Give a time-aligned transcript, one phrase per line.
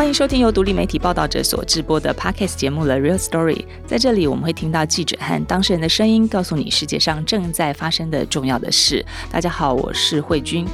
[0.00, 3.56] 欢迎收听由独立媒体报道者所制播的 Podcast 节目《The Real Story》。
[3.86, 9.04] 在这里，我们会听到记者和当事人的声音，告诉你世界上正在发生的重要的事。
[9.30, 10.66] 大家好，我是慧君。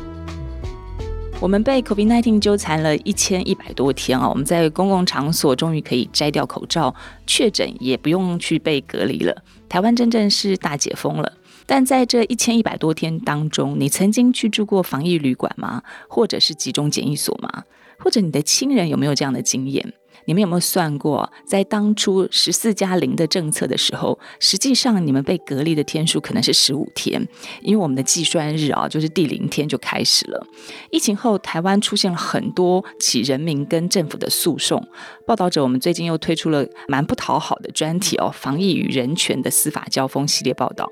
[1.41, 4.29] 我们被 COVID-19 纠缠了一千一百多天啊！
[4.29, 6.95] 我们在公共场所终于可以摘掉口罩，
[7.27, 9.43] 确诊也不用去被隔离了。
[9.69, 11.33] 台湾真正是大解封了。
[11.67, 15.83] 但在这一千一百多天当中，你曾经去住过防疫旅馆吗？
[16.07, 17.65] 或者是集中检疫所吗？
[17.99, 19.93] 或者你的亲人有没有这样的经验？
[20.27, 27.27] 你们有没有算过，在当初十四加零的政策的时候，实际上你们被隔离的天数可能是十五天，
[27.63, 30.47] 因为我们的计算日啊，就是第零天就开始了。
[30.91, 34.87] 疫情后，台湾出现了很多起人民跟政府的诉讼。
[35.27, 40.91] 报道者，我们最近又推出了蛮不讨好的专题哦，防疫与人权的司法交锋系列报道。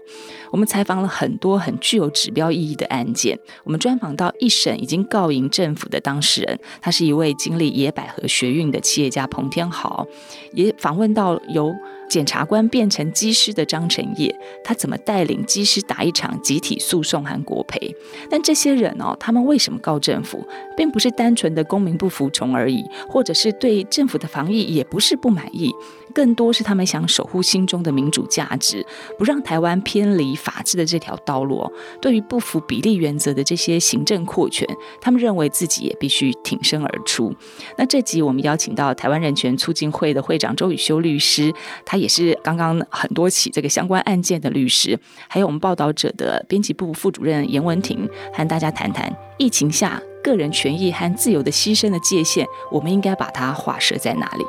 [0.51, 3.39] 我们采访了很多很具有指标意义的案件。
[3.65, 10.07] 我们专访到一审已经告赢政府的当事人，他是一位经历野百合学运的企业家彭天豪，
[10.53, 11.75] 也访问到由
[12.09, 17.95] 检察官变成机师的张成业，他怎么带领机师打一场集体诉讼韩国培？
[18.31, 25.73] 但这些人哦，他们为什么告政府，并不是单纯的公民不服从而已，或者是对政府的防疫也不是不满意。
[26.15, 28.87] 更多是他们想守护心中的民主价值，
[29.19, 31.71] 不让台湾偏离法治的这条道路。
[32.01, 34.67] 对于不符比例原则的这些行政扩权，
[35.01, 37.35] 他们认为自己也必须挺身而出。
[37.77, 41.53] 那这集我们邀请到台湾人权促进会的会长周宇修律师，
[41.85, 54.45] 他也是刚刚很多起这个相关案件的律师，还有我们报道者的编辑部副主任严文婷，和大家谈谈疫情下个人权益和自由的牺牲的界限，我们应该把它划设在哪里？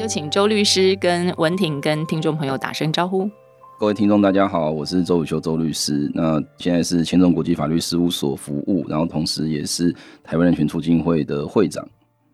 [0.00, 3.30] 就请周律师跟文婷跟听众朋友打声招呼。
[3.78, 6.10] 各位听众，大家好，我是周宇修周律师。
[6.14, 9.94] 那现在是千众国际法律事务所服务，然后同时也是
[10.24, 11.86] 台湾人权促进会的会长。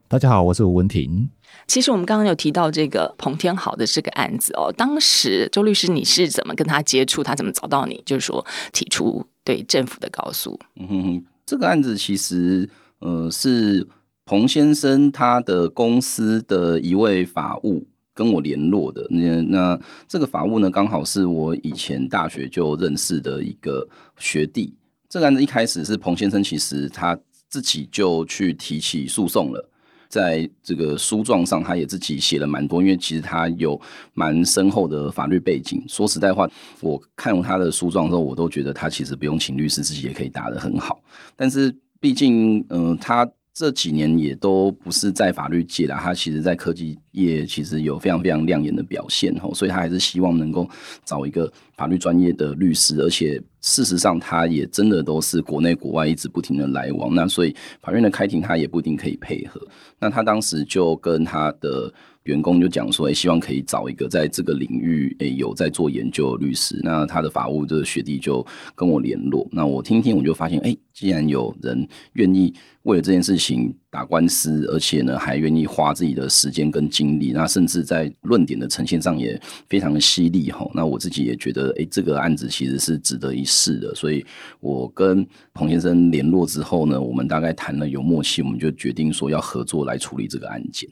[0.06, 1.28] 大家好，我是吴文婷。
[1.66, 7.20] 其实我们刚刚有提到这个彭天豪的这个案子哦，当时周律师你是怎么跟他接触？
[7.24, 8.00] 他怎么找到你？
[8.06, 10.56] 就是说提出对政府的告诉。
[10.76, 13.84] 嗯哼哼，这个案子其实呃是。
[14.26, 23.86] 彭先生他的公司的一位法务跟我联络的，那那这个法务呢，刚好是我以前大学就认识的一个
[24.18, 24.74] 学弟。
[25.08, 27.16] 这个案子一开始是彭先生其实他
[27.48, 29.70] 自己就去提起诉讼了，
[30.08, 33.80] 在这个书状上他也自己写了蛮多，因为其实他有
[34.12, 35.80] 蛮深厚的法律背景。
[35.86, 36.50] 说实在话，
[36.80, 41.00] 我看他的书状的时候，我都觉得他其实不用请律师，自己也可以打得很好。
[41.36, 43.30] 但是毕竟，嗯、他。
[43.58, 50.68] 这几年也都不是在法律界啦，他其实在科技业其实有非常非常亮眼的表现吼，所以他还是希望能够
[51.06, 59.58] 找一个法律专业的律师，而且事实上他也真的都是国内国外一直不停的来往，那所以法院的开庭他也不一定可以配合，
[59.98, 61.90] 那他当时就跟他的。
[62.26, 66.78] 员工就讲说，诶，希望可以找一个在这个领域诶有在做研究的律师。
[66.82, 69.48] 那他的法务的学弟就跟我联络。
[69.50, 80.68] 那我听听，我就发现，诶，既然有人愿意为了这件事情打官司，而且呢还愿意花自己的时间跟精力，那甚至在论点的呈现上也非常的犀利哈。
[80.74, 83.94] 那我自己也觉得，诶，这个案子其实是值得一试的。
[83.94, 84.24] 所以
[84.60, 90.88] 我跟彭先生联络之后呢，我们大概谈了有默契，我们就决定说要合作来处理这个案件。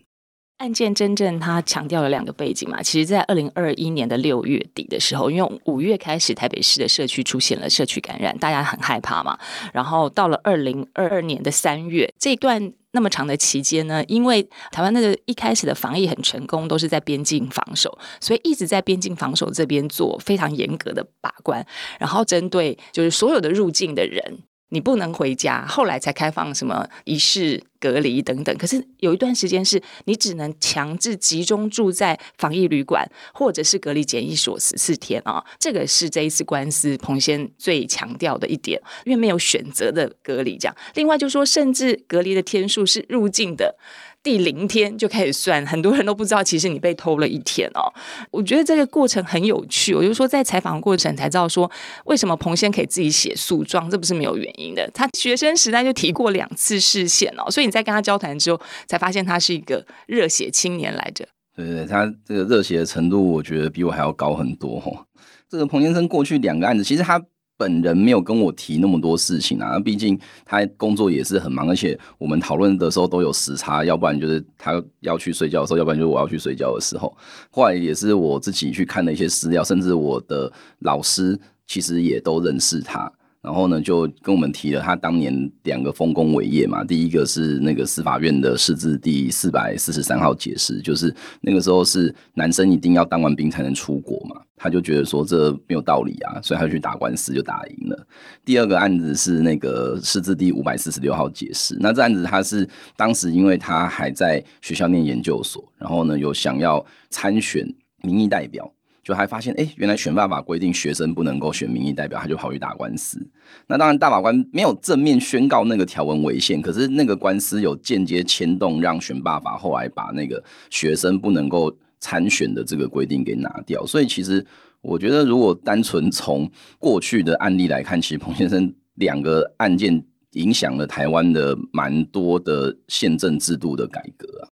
[0.59, 9.37] 案件真正他强调了两个背景嘛，其实，在二零二一年的六月底的时候，因为五月开始台北市的社区出现了社区感染，大家很害怕嘛。
[9.73, 21.67] 然后到了二零二二年的三月，这段那么长的期间呢，因为台湾那个一开始的防疫很成功，都是在边境防守，所以一直在边境防守这边做非常严格的把关，
[21.99, 24.39] 然后针对就是所有的入境的人。
[24.71, 28.57] 你不能回家，后来才开放什么一室隔离等等。
[28.57, 40.77] 可是有一段时间是你只能强制集中住在防疫旅馆或者是隔离检疫所十四天啊，这个是这一次官司彭先最强调的一点，因为没有选择的隔离这样。
[40.95, 43.77] 另外就是说，甚至隔离的天数是入境的。
[44.25, 47.93] 第零天就开始算，很多人都不知道，其实你被偷了一天哦。
[48.31, 51.71] 我觉得这个过程很有趣，我就说在采访过程才知道说，
[52.07, 54.91] 为什么彭先可以自己写诉状，这不是没有原因的。
[54.95, 61.29] 他学生时代就提过两次视线哦，所以你在跟他交谈之后，才发现他是一个热血青年来着。
[61.55, 65.07] 对对，他这个热血的程度，我觉得比我还要高很多。
[65.51, 67.23] 这个彭先生过去两个案子，其实他。
[67.57, 77.17] 本人没有跟我提那么多事情啊，毕竟他工作也是很忙，而且我们讨论的时候都有时差，要不然就是他要去睡觉的时候，要不然就是我要去睡觉的时候。
[77.51, 83.11] 后来也是我自己去看了一些资料，甚至我的老师其实也都认识他。
[83.45, 86.83] 然后呢，就跟我们提了他当年两个丰功伟业嘛。
[86.83, 94.41] 第一个是那个司法院的释字第四百四十三号解释，就是那个时候是男生一定要当完兵才能出国嘛。
[94.57, 98.07] 他就觉得说这没有道理啊，所以他就去打官司就打赢了。
[98.47, 102.67] 第二个案子是那个释字第五百四十六号解释，那这案子他是
[102.97, 107.69] 当时因为他还在学校念研究所，然后呢有想要参选
[108.01, 108.73] 民意代表。
[109.05, 113.25] 就还发现，哎、原来选罢法规定学生不能够选民意代表，他就跑去打官司。
[113.67, 121.71] 那当然，大法官没有正面宣告那个条文违宪，可是那个官司有间接牵动，让选罢法后来把那个学生不能够
[122.01, 123.85] 参选的这个规定给拿掉。
[123.85, 124.45] 所以，其实
[124.81, 130.03] 我觉得，如果单纯从过去的案例来看，其实彭先生两个案件
[130.33, 134.49] 影响了台湾的蛮多的宪政制度的改革啊。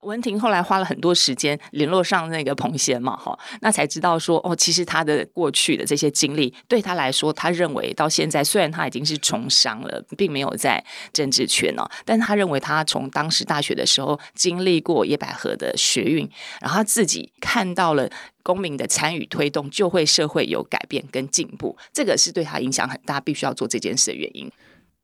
[0.00, 10.82] 文婷后来花了很多时间联络上那个彭先嘛，哈，那才知道说，哦，其实他的过去的这些经历对他来说，他认为到现在虽然他已经是从商了，并没有在
[11.12, 16.28] 政治圈哦，但他认为他从当时大学的时候经历过野百合的学运，
[16.60, 18.08] 然后他自己看到了
[18.42, 24.50] 公民的参与推动，就会社会有改变跟进步，这个是对他影响很大，必须要做这件事的原因。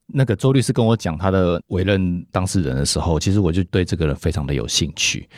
[0.07, 5.29] 那个周律师跟我讲他的委任当事人的时候，其实我就对这个人非常的有兴趣。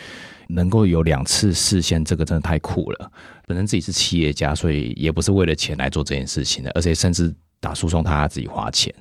[0.51, 3.13] 能够有两次视线，这个真的太酷了。
[3.47, 7.31] 本身自己是企业家，所以也不是为了钱来做这件事情的，而且甚至
[7.61, 8.95] 打诉讼他自己花钱。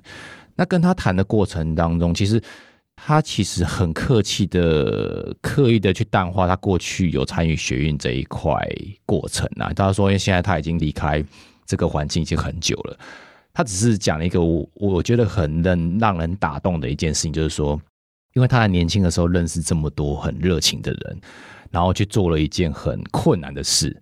[0.56, 2.42] 那跟他谈的过程当中，其实
[2.98, 8.54] 他其实很客气的、刻意的去淡化他过去有参与学运这一块
[9.06, 9.72] 过程啊。
[9.74, 11.24] 他说，因为现在他已经离开
[11.66, 13.00] 这个环境已经很久了。
[13.57, 17.81] 他只是讲了一个我我觉得很能让人打动的一件事情，就是说，
[18.36, 21.19] 因为他在年轻的时候认识这么多很热情的人，
[21.71, 24.00] 然后去做了一件很困难的事，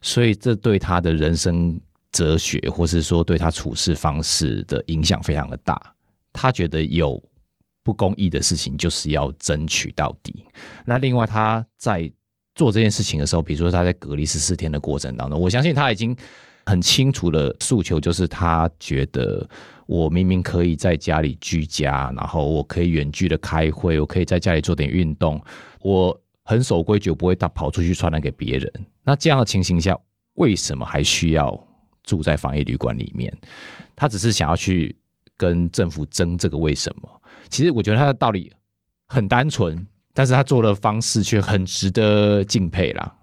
[0.00, 1.80] 所以这对他的人生
[2.10, 5.80] 哲学，或是说对他处事方式的影响非常的大。
[6.32, 7.22] 他觉得有
[7.84, 10.44] 不公义的事情就是要争取到底。
[10.84, 12.10] 那另外他在
[12.56, 16.16] 做这件事情的时候，比如说他在隔离十四天的过程当中，我相信他已经。
[16.66, 19.48] 很清楚的诉求就是，他觉得
[19.86, 25.40] 我明明可以在家里居家，然后我可以远距的开会，我可以在家里做点运动，
[25.80, 28.72] 我很守规矩，不会到跑出去传染给别人。
[29.04, 29.96] 那这样的情形下，
[30.34, 31.58] 为什么还需要
[32.02, 33.32] 住在防疫旅馆里面？
[33.94, 34.94] 他只是想要去
[35.36, 37.22] 跟政府争这个为什么？
[37.48, 38.52] 其实我觉得他的道理
[39.06, 43.15] 很单纯，但是他做的方式却很值得敬佩啦。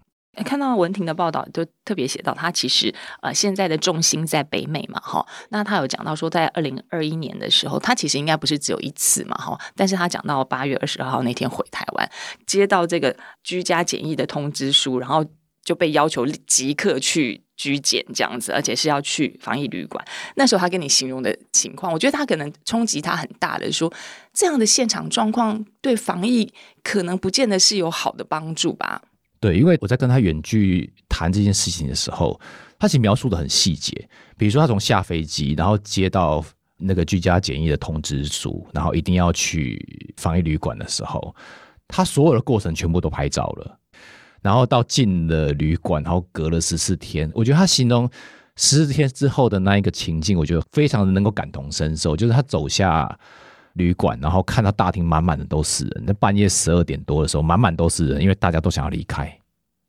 [0.43, 5.23] 看到文婷的报道，就特别写到他其实呃现在的重心在北美嘛，哈。
[5.49, 9.59] 那他有讲到说，在二零二一年的时候，他其实应该不是只有一次嘛，哈。
[9.75, 12.09] 但是他讲到八月二十二号那天回台湾，
[12.47, 15.23] 接到这个居家检疫的通知书，然后
[15.63, 20.03] 就被要求即刻去居检这样子，而且是要去防疫旅馆。
[20.35, 23.93] 那时候他跟你形容的情况，我觉得他可能冲击他很大的说，
[24.33, 26.51] 这样的现场状况对防疫
[26.83, 29.03] 可能不见得是有好的帮助吧。
[29.43, 32.39] 对，因为我在跟他远距谈这件事情的时候，
[32.79, 33.93] 他其实描述的很细节。
[34.37, 36.41] 比如说，他从下飞机，然后接到
[36.77, 41.35] 那个居家检疫的通知书，然后一定要去防疫旅馆的时候，
[41.89, 43.77] 他所有的过程全部都拍照了。
[44.41, 48.09] 然后到进了旅馆，然后隔了十四天，我觉得他形容
[48.55, 52.15] 十四天之后的那一个情境，我觉得非常的能够感同身受。
[52.15, 53.19] 就是他走下
[53.73, 56.03] 旅馆，然后看到大厅满满的都是人。
[56.05, 59.35] 那半夜十二点多的时候，满满都是人，因为大家都想要离开，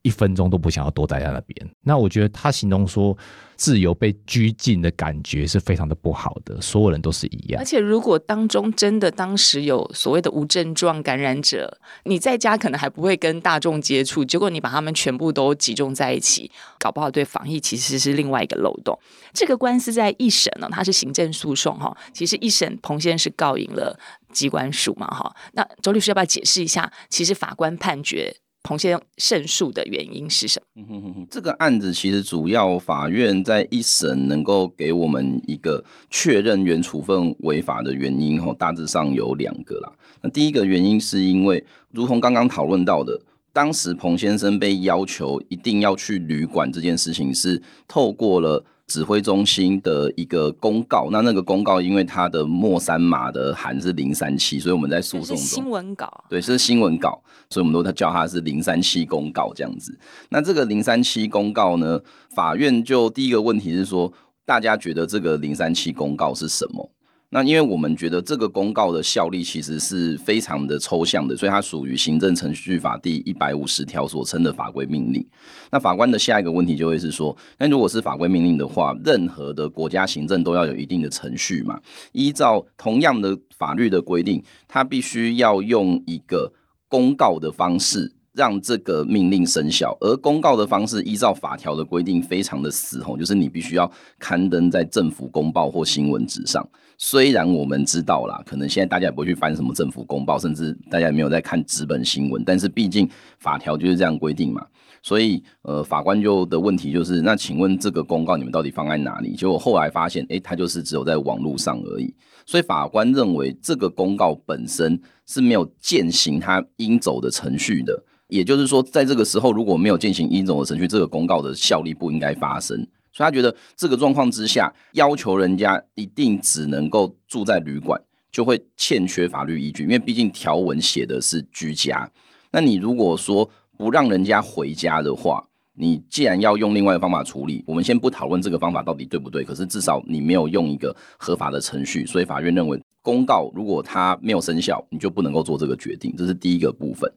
[0.05, 1.71] 一分钟都不想要多待在那边。
[1.83, 3.17] 那我觉得他形容说，
[3.57, 7.59] 自由被拘禁的感觉是非常的不好的，所有人都是一样。
[7.59, 18.99] 而且，如果当中真的当时有所谓的无症状感染者，你在家可能还不会跟大众接触，结果你把他们全部都集中在一起，搞不好对防疫其实是另外一个漏洞。
[19.33, 23.99] 这个官司在一审呢，它是行政诉讼哈，其实一审彭先生是告赢了
[24.33, 25.35] 机关署嘛哈。
[25.55, 26.93] 那周律师要不要解释一下？
[27.09, 28.37] 其实法官判决。
[28.65, 31.27] 彭先生胜诉的原因是什么？
[31.31, 39.93] 这个案子其实主要法院在一审能够给我们一个确认原处分违法的原因，吼，大致上有两个啦。
[40.23, 43.21] 那第一个原因是因为，如同刚刚讨论到的，
[43.53, 48.65] 当时彭先生被要求一定要去旅馆这件事情，是透过了。
[48.95, 57.21] 指挥中心的一个公告，那那个公告因为它的末三码的函是零三七，所以我们在诉讼中新闻稿，对，是新闻稿，
[57.51, 59.99] 所以我们都叫它是零三七公告这样子。
[60.29, 62.01] 那这个零三七公告呢，
[62.37, 64.13] 法院就第一个问题是说，
[64.47, 66.89] 大家觉得这个零三七公告是什么？
[67.31, 75.27] 那因为我们觉得这个公告的效力其实是非常的抽象的，所以它属于行政程序法第一百五十条所称的法规命令。
[75.71, 81.81] 那法官的下一个问题就会是说，那如果是法规命令的话，任何的国家行政都要有一定的程序嘛？
[82.13, 86.53] 依照同样的法律的规定，它必须要用一个
[86.89, 88.13] 公告的方式。
[88.37, 93.89] 让这个命令生效，而公告的方式依照法条的规定非常的死吼，就是你必须要
[94.19, 96.69] 刊登在政府公报或新闻纸上。
[96.97, 103.09] 虽然我们知道啦，可能现在大家也不会去翻什么政府公报，甚至大家也没有在看纸本新闻，但是毕竟
[103.39, 104.65] 法条就是这样规定嘛。
[105.03, 109.35] 所以呃，法官就的问题就是，那请问这个公告你们到底放在哪里？
[109.37, 112.15] 结果后来发现，诶，它就是只有在网络上而已。
[112.47, 118.03] 所以法官认为这个公告本身是没有践行它应走的程序的。
[118.29, 122.87] 也就是说，在这个时候如果没有进行应走的程序，这个公告的效力不应该发生。
[123.15, 127.99] 所以他觉得这个状况之下，要求人家一定只能够住在旅馆，
[128.33, 129.85] 就会欠缺法律依据。
[129.85, 132.11] 因为毕竟条文写的是居家，
[132.51, 139.45] 那你如果说不让人家回家的话，你既然要用另外的方法处理，我们先不讨论这个方法到底对不对。
[139.45, 146.13] 可是至少你没有用一个合法的程序，所以法院认为公告如果它没有生效，你就不能够做这个决定。
[146.17, 147.09] 这是第一个部分。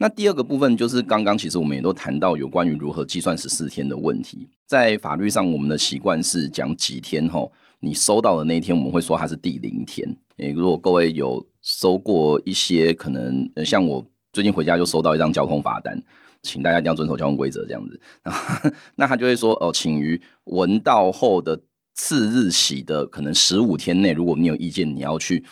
[0.00, 7.50] 那第二个部分就是刚刚其实我们也都谈到有关于如何计算十四天的问题，在法律上我们的习惯是讲几天齁，
[7.80, 10.08] 你收到的那一天我们会说它是第零天。
[10.36, 16.00] 诶，如果各位有收过一些可能像我最近回家就收到一张交通罚单，
[16.44, 18.00] 请大家一定要遵守交通规则这样子，
[18.94, 21.60] 那他就会说哦，请于闻到后的
[21.96, 25.44] 次日起的可能十五天内，如果你有意见，你要去。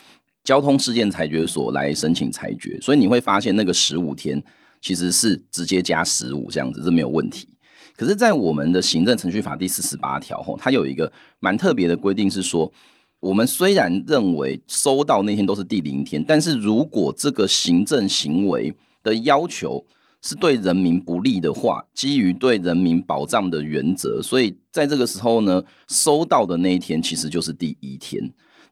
[0.47, 4.41] 交通事件裁决所来申请裁决，所以你会发现那个十五天
[4.81, 7.49] 其实是直接加十五这样子，是没有问题。
[7.97, 12.73] 可是，在我们的行政程序法第四十八条吼，它有一个蛮特别的规定，是说
[13.19, 18.73] 我们虽然认为收到那天都是第零天，但是如果这个行政行为
[19.03, 19.85] 的要求
[20.23, 28.23] 是对人民不利的话，基于对人民保障的原则，所以在这个时候呢，收到的那一天其实就是第一天。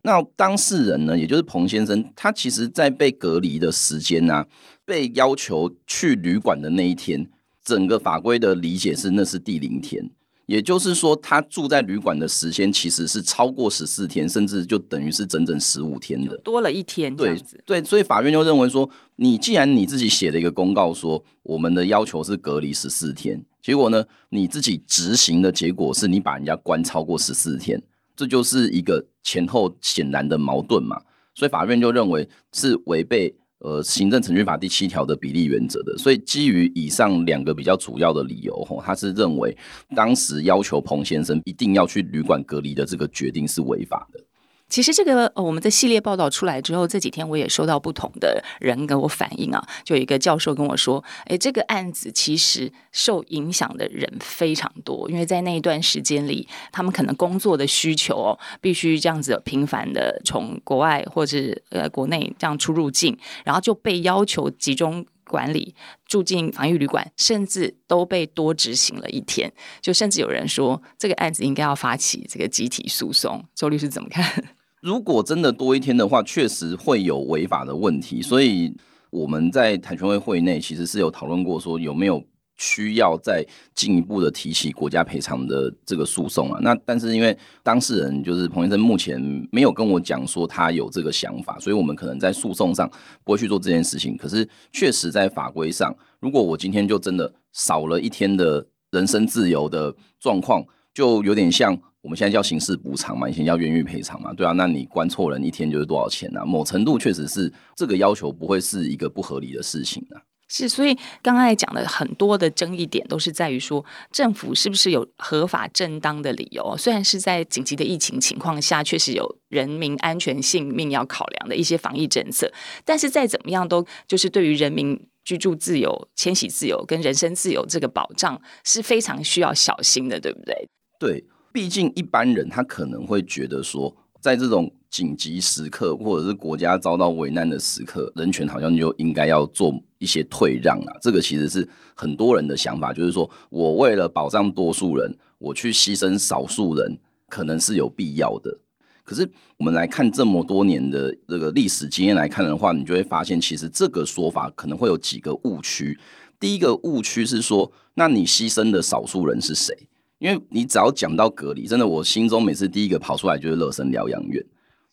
[0.06, 4.46] 那当事人呢，也就是彭先生，他其实在被隔离的时间啊，
[4.84, 7.26] 被要求去旅馆的那一天，
[7.64, 10.10] 整个法规的理解是那是第零天，
[10.44, 17.16] 也就是说他住在旅馆的时间其实是超过十四天，甚至就等于是整整十五天的，多了一天。
[17.16, 27.82] 对对，所以法院就认为说，你既然你自己写了一个公告说我们的要求是隔离十四天，结果呢，你自己执行的结果是你把人家关超过十四天。
[28.16, 31.00] 这就是一个前后显然的矛盾嘛，
[31.34, 39.56] 所以法院就认为是违背呃行政程序法第七条的比例原则的，所以基于以上两个比较主要的理由，吼，他是认为
[39.94, 44.20] 当时要求彭先生一定要去旅馆隔离的这个决定是违法的。
[44.68, 61.38] 其实这个呃，我们的系列报道出来之后，这几天我也收到不同的人跟我反映啊，就有一个教授跟我说，哎，这个案子其实受影响的人非常多，因为在那一段时间里，他们可能工作的需求哦，必须这样子频繁的从国外或者
[61.70, 65.74] 呃国内这样出入境，然后就被要求集中管理，
[66.06, 74.44] 住进防疫旅馆，甚至都被多执行了一天，就甚至有人说这个案子应该要发起这个集体诉讼，周律师怎么看？
[74.80, 78.20] 如果真的多一天的话，确实会有违法的问题。
[78.20, 78.76] 所以
[79.08, 82.22] 我们在台权会会内其实是有讨论过，说有没有
[82.56, 83.44] 需要再
[83.74, 86.58] 进一步的提起国家赔偿的这个诉讼啊？
[86.62, 89.20] 那但是因为当事人就是彭先生，目前
[89.50, 92.90] 没有跟我讲说他有这个想法，所以我们可能在诉讼上
[93.24, 94.16] 不会去做这件事情。
[94.16, 101.78] 可是确实在法规上，如果我今天就真的少了一天的人身自由的状况，就有点像。
[102.04, 106.40] 我们现在叫刑事补偿嘛，以前叫冤狱赔偿嘛，对啊，那你关错人一天就是多少钱呢？
[106.40, 106.44] 啊？
[106.44, 110.20] 某程度确实是这个要求不会是一个不合理的事情啊。
[110.48, 116.76] 是，所以刚才讲的很多的争议点都是在于说，政府是不是有合法正当的理由？
[116.76, 122.52] 虽然是在紧急的疫情情况下，确实有人民安全性命要考量的一些防疫政策，
[122.84, 130.68] 但是再怎么样都就是对于人民居住自由、迁徙自由跟人身自由这个保障是非常需要小心的，对不对？
[130.98, 131.24] 对。
[131.52, 140.96] 毕竟一般人他可能会觉得说，在这种紧急时刻或者是国家遭到危难的时刻，人权好像就应该要做一些退让啊。
[141.02, 148.58] 这个其实是很多人的想法，就是说我为了保障多数人，我去牺牲少数人，可能是有必要的。
[149.04, 155.98] 可是我们来看这么多年的这个历史经验来看的话，你就会发现，其实这个说法可能会有几个误区。
[156.40, 159.86] 第一个误区是说，那你牺牲的少数人是谁？
[160.24, 164.42] 因为你只要讲到隔离，真的，我心中每次第一个跑出来就是乐生疗养院。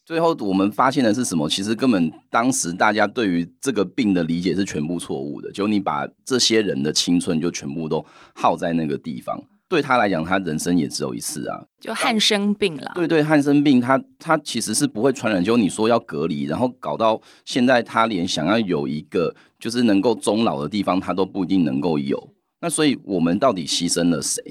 [0.04, 1.48] 最后我们发现的是什么？
[1.48, 9.42] 其实根本当时大家对于这个病的理解是全部错误的，就你把这些人的青春就全部都耗在那个地方。
[9.70, 12.92] 对他来讲，他人生也只有一次啊，就汉生病了。
[12.94, 15.42] 对对，汉生病，他他其实是不会传染。
[15.42, 22.22] 就你说要隔离，然后搞到现在，他连想要有一个就是能够终老的地方，他都不一定能够有。
[22.60, 24.44] 那所以，我们到底牺牲了谁？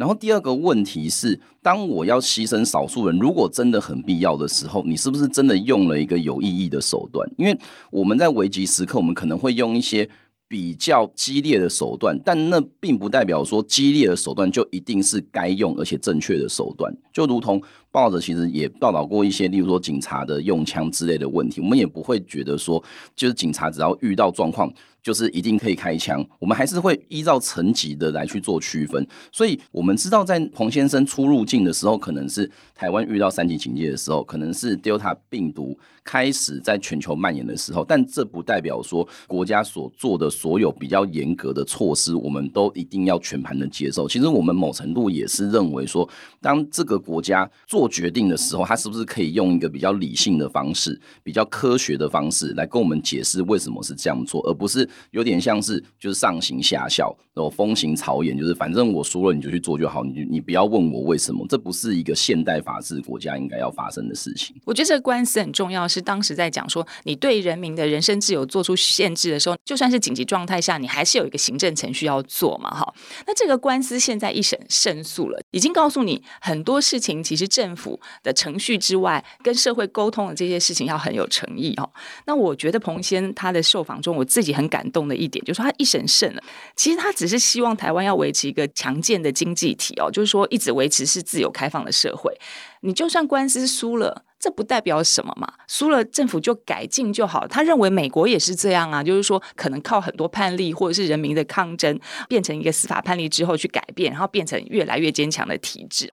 [0.00, 7.30] 然后第二个问题是，当我要牺牲少数人，如果真的很必要的时候，你是不是真的用了一个有意义的手段？
[7.36, 7.54] 因为
[7.90, 10.08] 我们在危急时刻，我们可能会用一些。
[10.50, 16.92] 比较激烈的手段，但那并不代表说激烈的手段就一定是该用而且正确的手段。
[17.12, 22.82] 就如同报纸其实也报道过一些，例如说警察的用枪之类的问题，我们也不会觉得说，
[23.14, 24.68] 就是警察只要遇到状况。
[25.02, 29.06] 就是一定可以开枪，我们还是会依照层级的来去做区分。
[29.32, 37.84] 所以，我们知道在彭先生出入境的时候，可能是台湾遇到三级警戒的时候，可能是 Delta 病毒开始在全球蔓延的时候。
[37.84, 44.06] 但这不代表说国家所做的所有比较严格的措施，我们都一定要全盘的接受。
[44.06, 46.06] 其实，我们某程度也是认为说，
[46.42, 54.88] 当这个国家做决定的时候，他是不是可以用一个比较理性的方式、比较科学的方式来跟我们解释为什么是这样做，而不是。
[55.10, 64.54] 有点像是就是上行下效，然后风行草偃，就是反正我说了你就去做就好，你你不要问我为什么，这不是一个现代法治国家应该要发生的事情。
[64.64, 72.94] 我觉得这个官司很重要，是当时在讲说你对人民的人身自由做出限制的时候，就算是紧急状态下，你还是有一个行政程序要做嘛，哈。
[73.26, 81.90] 那这个官司现在一审胜诉了，已经告诉你很多事情，其实政府的程序之外，跟社会沟通的这些事情要很有诚意哦。
[82.26, 86.42] 那我觉得彭先他的受访中，我自己很感感动的一点，就是说他一审胜了。
[86.74, 92.34] 其实他只是希望台湾要维持一个强健的经济体哦，就是说一直维持是自由开放的社会。
[92.80, 97.46] 你就算官司输了，这不代表什么嘛，输了政府就改进就好。
[97.46, 106.10] 他认为美国也是这样啊，就是说可能靠很多判例或者是人民的抗争，变成一个司法判例之后去改变，然后变成越来越坚强的体制。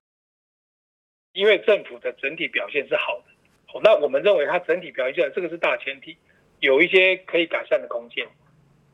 [1.32, 6.18] 因为政府的整体表现是好的，那我们认为它整体表现，这个是大前提，
[6.60, 8.28] 有一些可以改善的空间。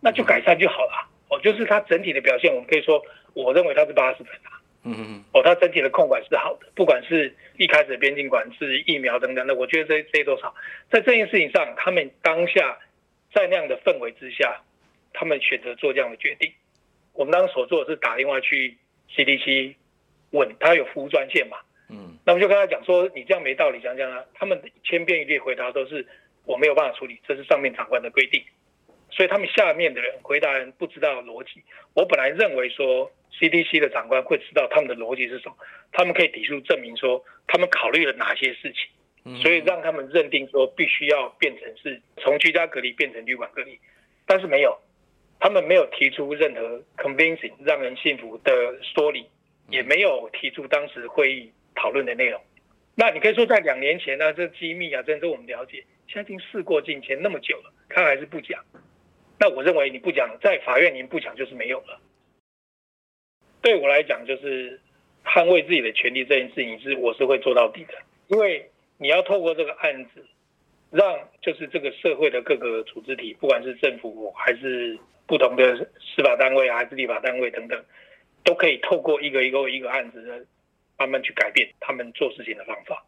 [0.03, 3.01] 那就改善就好了，哦，就是它整体的表现，我们可以说，
[3.33, 10.53] 我认为它是八十分啊，嗯嗯，哦，它整体的控管是好的，不管是一开始的边境管制、疫苗等等的，我觉得这这些都是好。
[10.91, 12.77] 在这件事情上，他们当下
[13.33, 14.61] 在那样的氛围之下，
[15.13, 16.51] 他们选择做这样的决定。
[17.13, 18.75] 我们当时所做的是打电话去
[19.15, 19.75] CDC
[20.31, 21.57] 问他有服务专线嘛，
[21.89, 26.05] 嗯，那么就跟他讲说，你这样没道理，讲讲啊，他们千篇一律回答都是
[26.43, 28.43] 我没有办法处理，这是上面长官的规定。
[29.15, 31.61] 所以他们下面的人回答人不知道逻辑。
[31.93, 35.55] 我本来认为说 CDC 的长官会知道他们的逻辑是什么，
[35.91, 43.77] 他们可以提出证明说他们考虑了哪些事情，所以让他们认定说必须要变成是从居家隔离变成旅馆隔离，
[44.25, 44.77] 但是没有，
[45.39, 49.27] 他们没有提出任何 convincing 让人信服的说理，
[49.69, 52.41] 也没有提出当时会议讨论的内容。
[52.95, 58.63] 那你可以说在两年前呢、啊，这机密啊，真的我们了解，现在已经事过境迁那么久了，他还是不讲。
[59.43, 61.99] 那我认为你不讲，在法院您不讲就是没有了。
[63.61, 64.79] 对我来讲，就是
[65.25, 67.93] 捍卫自己的权利这件事情是我是会做到底的，
[68.27, 70.25] 因为你要透过这个案子，
[70.91, 77.83] 让就是这个社会的各个组织体，不管是政府还是不同的司法单位还是立法单位等等，
[78.45, 80.47] 都可以透过一个一个一个案子，
[80.97, 83.05] 慢慢去改变他们做事情的方法。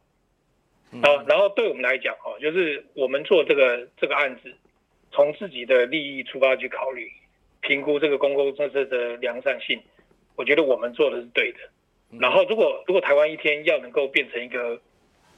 [1.02, 4.54] 啊，然后对我们来讲，哦，就是我们做这个这个案子。
[5.16, 7.10] 从自己的利益出发去考虑，
[7.62, 9.82] 评估这个公共政策的良善性，
[10.36, 11.60] 我觉得我们做的是对的。
[12.20, 14.78] 然后，如果如果台湾一天要能够变成一个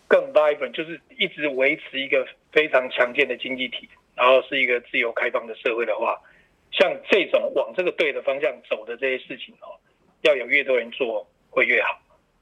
[0.07, 6.19] 更 vibrant，就是一直维持一个非常强健的经济体，然后是一个自由开放的社会的话，
[6.71, 9.77] 像这种往这个对的方向走的这些事情哦，
[10.23, 11.99] 要有越多人做会越好。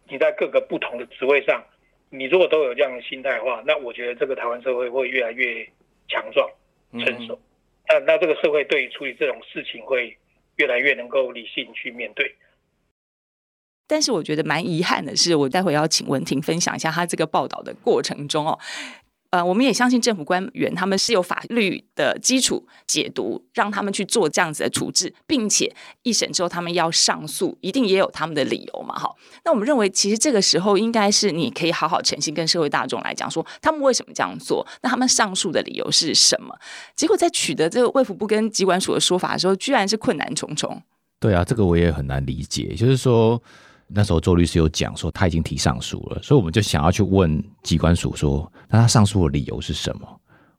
[0.08, 1.62] 你在各个不同的职位上，
[2.10, 5.68] 你如果都有这样的心态的话，那我觉得这个台湾社会会越来越
[6.08, 6.50] 强壮。
[7.00, 7.40] 成熟，
[7.88, 10.18] 那那这个社会对于处理这种事情会
[10.56, 12.36] 越来越能够理性去面对。
[13.88, 18.58] 但是我觉得蛮遗憾的是，我待会要请文婷分享一下他这个报道的过程中哦。
[19.36, 25.70] 呃，我们也相信政府官员他们是有法律的基础解读，让他们去做这样子的处置，并且
[26.04, 28.98] 一审之后他们要上诉，一定也有他们的理由嘛。
[28.98, 36.58] 哈，那我们认为其实这个时候应该是你可以好好诚心跟社会大众来讲说，他们为什么这样做，那他们上诉的理由是什么？
[36.96, 40.82] 结果在取得这个卫福部跟疾管署的说法的时候，居然是困难重重。
[41.20, 43.44] 对啊，这个我也很难理解，就是说。
[43.96, 50.08] 那时候周律师有讲说他已经提上诉了，所以我们就想要去问机关署说，那他上诉的理由是什么？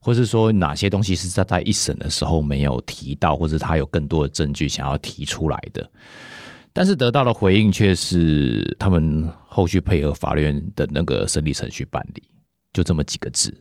[0.00, 5.88] 或是说哪些东西是他在一审的时候没有提到，或者他有更多的证据想要提出来的？
[6.72, 12.22] 但是得到的回应却是他们后续配合法院的那个审理程序办理，
[12.72, 13.52] 就这么几个字。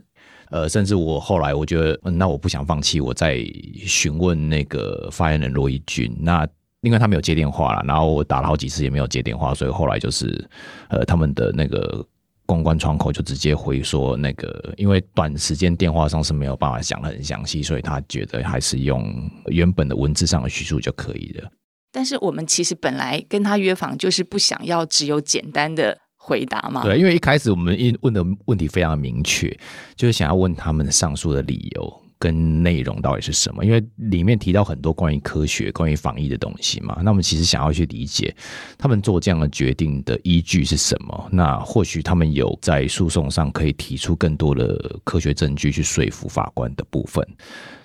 [0.52, 3.38] 呃，甚至我后来我觉得，嗯，那我不想放弃，我再
[3.78, 6.48] 询问那个发言人罗一军，那
[6.86, 10.48] 因为他没有接电话了，然后我打了好几次也没有接电话，所以后来就是
[10.90, 12.06] 呃他们的那个。
[12.48, 19.04] 公关窗口就直接回说，那个因为短时间电话上是没有办法讲得很详细，所以他觉得还是用
[19.48, 21.50] 原本的文字上的叙述就可以了。
[21.92, 26.84] 但是我们其实本来跟他约访，就是不想要只有简单的回答嘛。
[26.84, 29.50] 对，因为一开始我们一问的问题非常明确，
[29.96, 32.05] 就是想要问他们上诉的理由。
[32.18, 33.64] 跟内容到底是什么？
[33.66, 37.00] 因为里面提到很多关于科学、关于防疫的东西嘛。
[37.04, 38.36] 那我们其实想要去理解
[38.78, 41.30] 他们做这样的决定的依据是什么。
[41.32, 47.26] 那或许他们有在诉讼上可以提出更多的科学证据去说服法官的部分，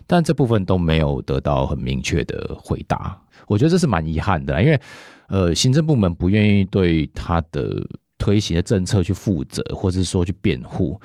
[0.06, 3.20] 但这部分都没有得到很明确的回答。
[3.46, 4.80] 我觉得这是蛮遗憾的，因为
[5.28, 7.84] 呃，行政部门不愿意对他的
[8.18, 11.00] 推行的政策去负责，或者是说去辩护。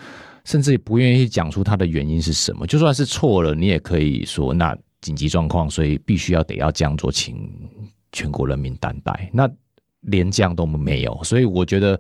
[0.46, 7.50] 甚至也不愿意讲出他的原因是什么，就算是错了，你也可以说那紧急状况，所以必须要得要这样做，请
[8.14, 9.30] 全国人民担待。
[9.34, 9.50] 那
[10.02, 12.00] 连这样都没有，所以我觉得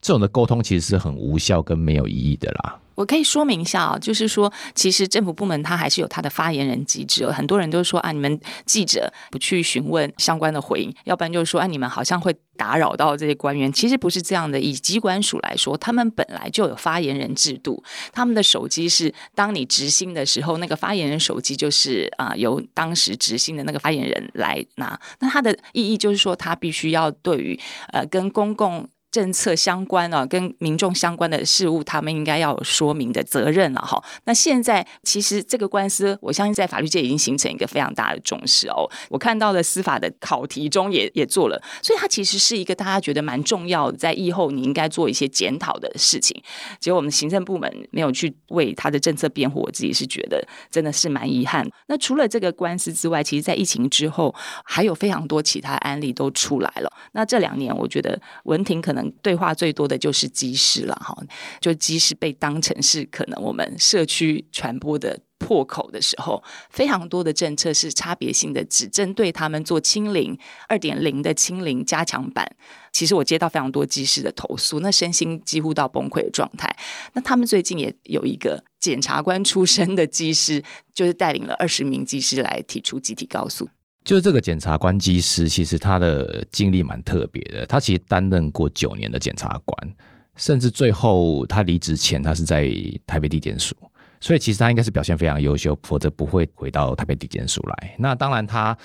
[0.00, 2.78] 这种的沟通其实是很无效跟没有意义的啦。
[2.96, 7.24] 我可以说明一下啊，就是说，其实政府部门它还是有它的发言人机制。
[7.30, 13.72] 很多人都说啊，你们记者不去询问相关的回应，要不然就是说，啊，你们好像会打扰到这些官员。
[13.72, 14.58] 其实不是这样的。
[14.58, 17.82] 以机关署来说，他们本来就有发言人制度，
[18.12, 24.98] 他们的手机是当你执行的时候，那个发言人手机就是啊，由当时执行的那个发言人来拿。
[25.20, 27.60] 那它的意义就是说，他必须要对于
[27.92, 28.88] 呃跟公共。
[29.16, 33.98] 政策相关啊，跟民众相关的事物，他们应该要有说明的责任了哈。
[34.24, 38.86] 那现在其实这个官司，我相信在法律界已经形成一个非常大的重视哦。
[39.08, 46.38] 我看到的司法的考题中也也做了，所以它其实是一个大家觉得蛮重要的，在以后你应该做一些检讨的事情。
[46.78, 51.66] 结果我们行政部门没有去为他的政策辩护，我自己是觉得真的是蛮遗憾。
[51.86, 56.92] 那除了这个官司之外，其实在疫情之后，还有非常多其他案例都出来了。
[57.12, 59.05] 那这两年，我觉得文婷可能。
[59.22, 61.16] 对话最多的就是机师了哈，
[61.60, 70.38] 就机师被当成是可能我们社区传播的破口的时候，非常多的政策是差别性的，只针对他们做清零
[70.68, 72.50] 二点零的清零加强版。
[72.92, 76.74] 其实我接到非常多机师的投诉，那身心几乎到崩溃的状态。
[77.12, 80.62] 那他们最近也有一个检察官出身的机师，
[80.94, 83.68] 就是带领了二十名机师来提出集体告诉。
[84.06, 87.66] 就是这个检察官机师，其实他的经历蛮特别的。
[87.66, 89.94] 他其实担任过九年的检察官，
[90.36, 92.72] 甚至最后他离职前，他是在
[93.04, 93.74] 台北地检署，
[94.20, 97.96] 所以其实他应该是表现非常优秀，否则不会回到台北地检署来。
[97.98, 98.78] 那当然他，他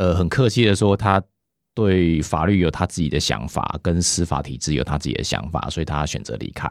[0.00, 1.22] 呃很客气的说他。
[1.74, 6.68] 对法律有他自己的想法，跟司法体制有他自己的想法，所以他选择离开。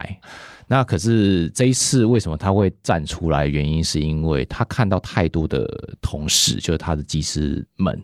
[0.66, 3.46] 那可是这一次为什么他会站出来？
[3.46, 5.68] 原因是因为他看到太多的
[6.00, 8.02] 同事，就是他的技师们，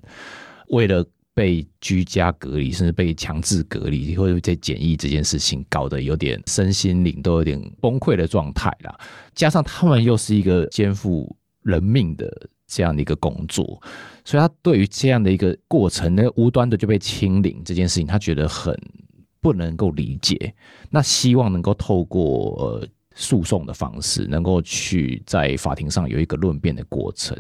[0.69, 8.95] 为了被居家隔离，甚至被强制隔离，或者在检疫这件事情，搞得有点身心灵都有点崩溃的状态啦。
[9.35, 12.31] 加上他们又是一个肩负人命的
[12.67, 13.81] 这样的一个工作。
[14.25, 18.79] 所以他对于这样的一个过程呢，无端的就被清零这件事情，他觉得很
[19.41, 20.55] 不能够理解。
[20.91, 27.37] 那希望能够透过诉讼的方式，能够去在法庭上有一个论辩的过程。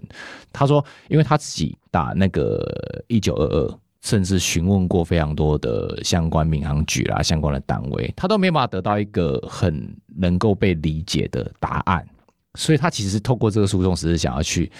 [0.52, 2.64] 他说，因为他自己打那个
[3.06, 12.06] 一九二二，甚至询问过非常多的相关民航局啦、相关的单位，他都没办法得到一个很能够被理解的答案。
[12.54, 14.70] 所以他其实透过这个诉讼，只是想要去。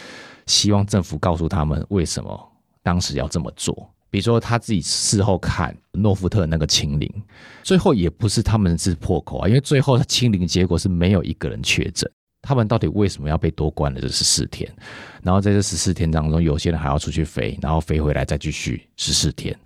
[0.51, 3.89] 希望政府告诉他们为什么当时要这么做。
[4.11, 7.09] 比如说他自己事后看诺福特那个清零，
[7.63, 12.11] 最后也不是他们是破口啊，因为最后他清零结果是没有一个人确诊。
[12.43, 14.69] 他们到底为什么要被多关了这十四天？
[15.23, 19.57] 然后在这十四天当中，有些人还要出去飞，然后飞回来再继续十四天。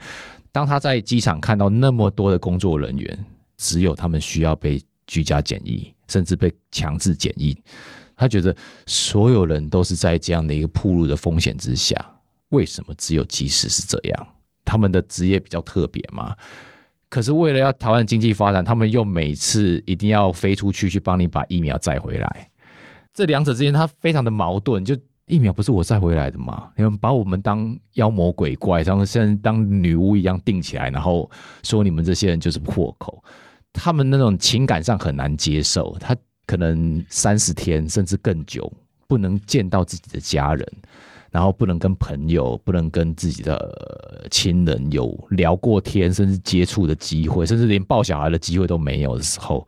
[0.52, 7.56] 当他在机场看到那么多的工作人员，只有他们需要被居家检疫，甚至被强制检疫。
[8.16, 8.54] 他觉得
[8.86, 11.96] 所有人都是在这样的一个铺路的风险之下，
[12.50, 14.26] 为什么只有机师是这样？
[14.64, 16.34] 他们的职业比较特别嘛？
[17.10, 22.50] 可是为了要台湾经济发展，他们又每次一定要飞出去去帮你把疫苗载回来，
[23.12, 24.84] 这两者之间他非常的矛盾。
[24.84, 24.96] 就
[25.26, 26.70] 疫苗不是我载回来的吗？
[26.76, 31.30] 你们把我们当妖魔鬼怪，然后像当女巫一样定起来，然后
[31.62, 33.22] 说你们这些人就是破口。
[33.72, 38.72] 他们那种情感上很难接受，他可能三十天甚至更久
[39.06, 40.66] 不能见到自己的家人，
[41.30, 49.66] 然后不能跟朋友、不能跟自己的亲人有聊过天，甚至接触的机会，甚至连抱小孩的机会都没有的时候。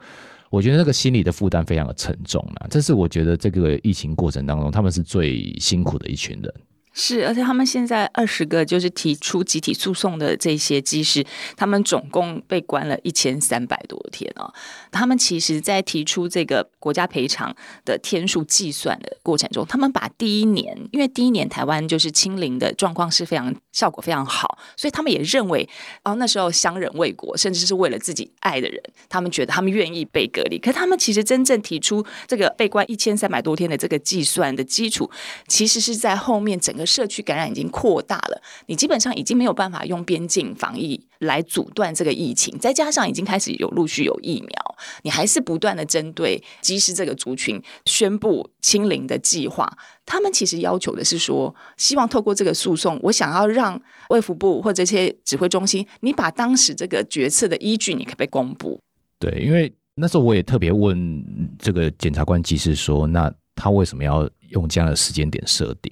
[0.48, 6.54] 我觉得那个心理的负担非常的沉重了，这是我觉得这个疫情过程当中他们是最辛苦的一群人。
[6.98, 11.22] 是，而且他们现在二十个就是提出集体诉讼的这些机师，
[11.54, 14.50] 他们总共被关了一千三百多天哦。
[14.90, 17.54] 他们其实，在提出这个国家赔偿
[17.85, 25.68] 的天数计算的过程中，他们把第一年，因为第一年台湾就是清零的状况是非常效果非常好，所以他们也认为
[26.02, 30.59] 哦，那时候相忍为国，甚至是为了自己爱的人，他们觉得他们愿意被隔离。
[30.59, 35.11] 可他们其实真正提出这个被关一千三百多天的这个计算的基础，
[35.46, 36.86] 其实是在后面整个。
[36.87, 49.70] 社区感染已经扩大了，你基本上已经没有办法用边境防疫来阻断这个疫情，再加上已经开始有陆续有疫苗，你还是不断的针对机师这个族群宣布清零的计划。
[50.05, 58.81] 他们其实要求的是说，希望透过这个诉讼，我想要让卫福部或这些指挥中心，你把当时这个决策的依据，你可不可以公布？
[59.18, 61.25] 对，因为那时候我也特别问
[61.59, 65.90] 这个检察官技师说，那他为什么要用这样的时间点设定？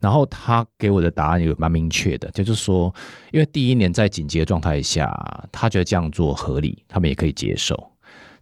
[0.00, 2.92] 然后他给我的答案也蛮明确的，就是说，
[3.32, 5.12] 因为第一年在紧急的状态下，
[5.52, 7.78] 他觉得这样做合理，他们也可以接受。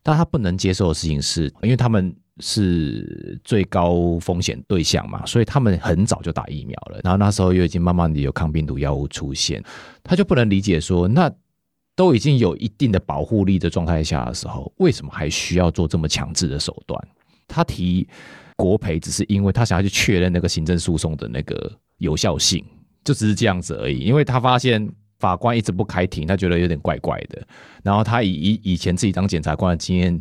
[0.02, 7.00] 但他不能接受的事情是，因为他们是最高风险对象嘛，所以他们很早就打疫苗了。
[7.02, 9.60] 然后那时候又已经慢慢的有抗病毒药物出现，
[10.04, 11.28] 他就不能理解说，那
[11.96, 17.08] 都已经有一定的保护力的状态下的时候，为什么还需要做这么强制的手段？
[17.48, 18.06] 他提。
[18.58, 22.62] 国赔只是因为他想要去确认那个行政诉讼的那个有效性，
[23.04, 24.00] 就只是这样子而已。
[24.00, 24.86] 因为他发现
[25.20, 27.40] 法官一直不开庭，他觉得有点怪怪的。
[27.84, 30.20] 然后他以以以前自己当检察官的经验，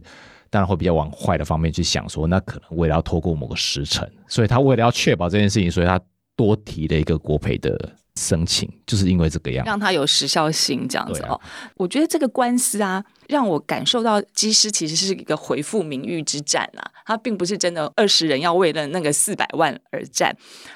[0.52, 6.00] 当然会比较往坏的方面去想，说那可能为了要拖过某个时辰，所以他为了要确保这件事情，所以他
[6.36, 7.76] 多提了一个国赔的
[8.18, 11.36] 申请，就是因为这个样，让他有时效性这样子哦。
[11.36, 11.42] 啊、
[11.76, 13.04] 我觉得这个官司啊。
[13.28, 20.34] 让我感受到机师其实是一个回复名誉之战啊，他并不是真的二十人要为了那个四百万而战。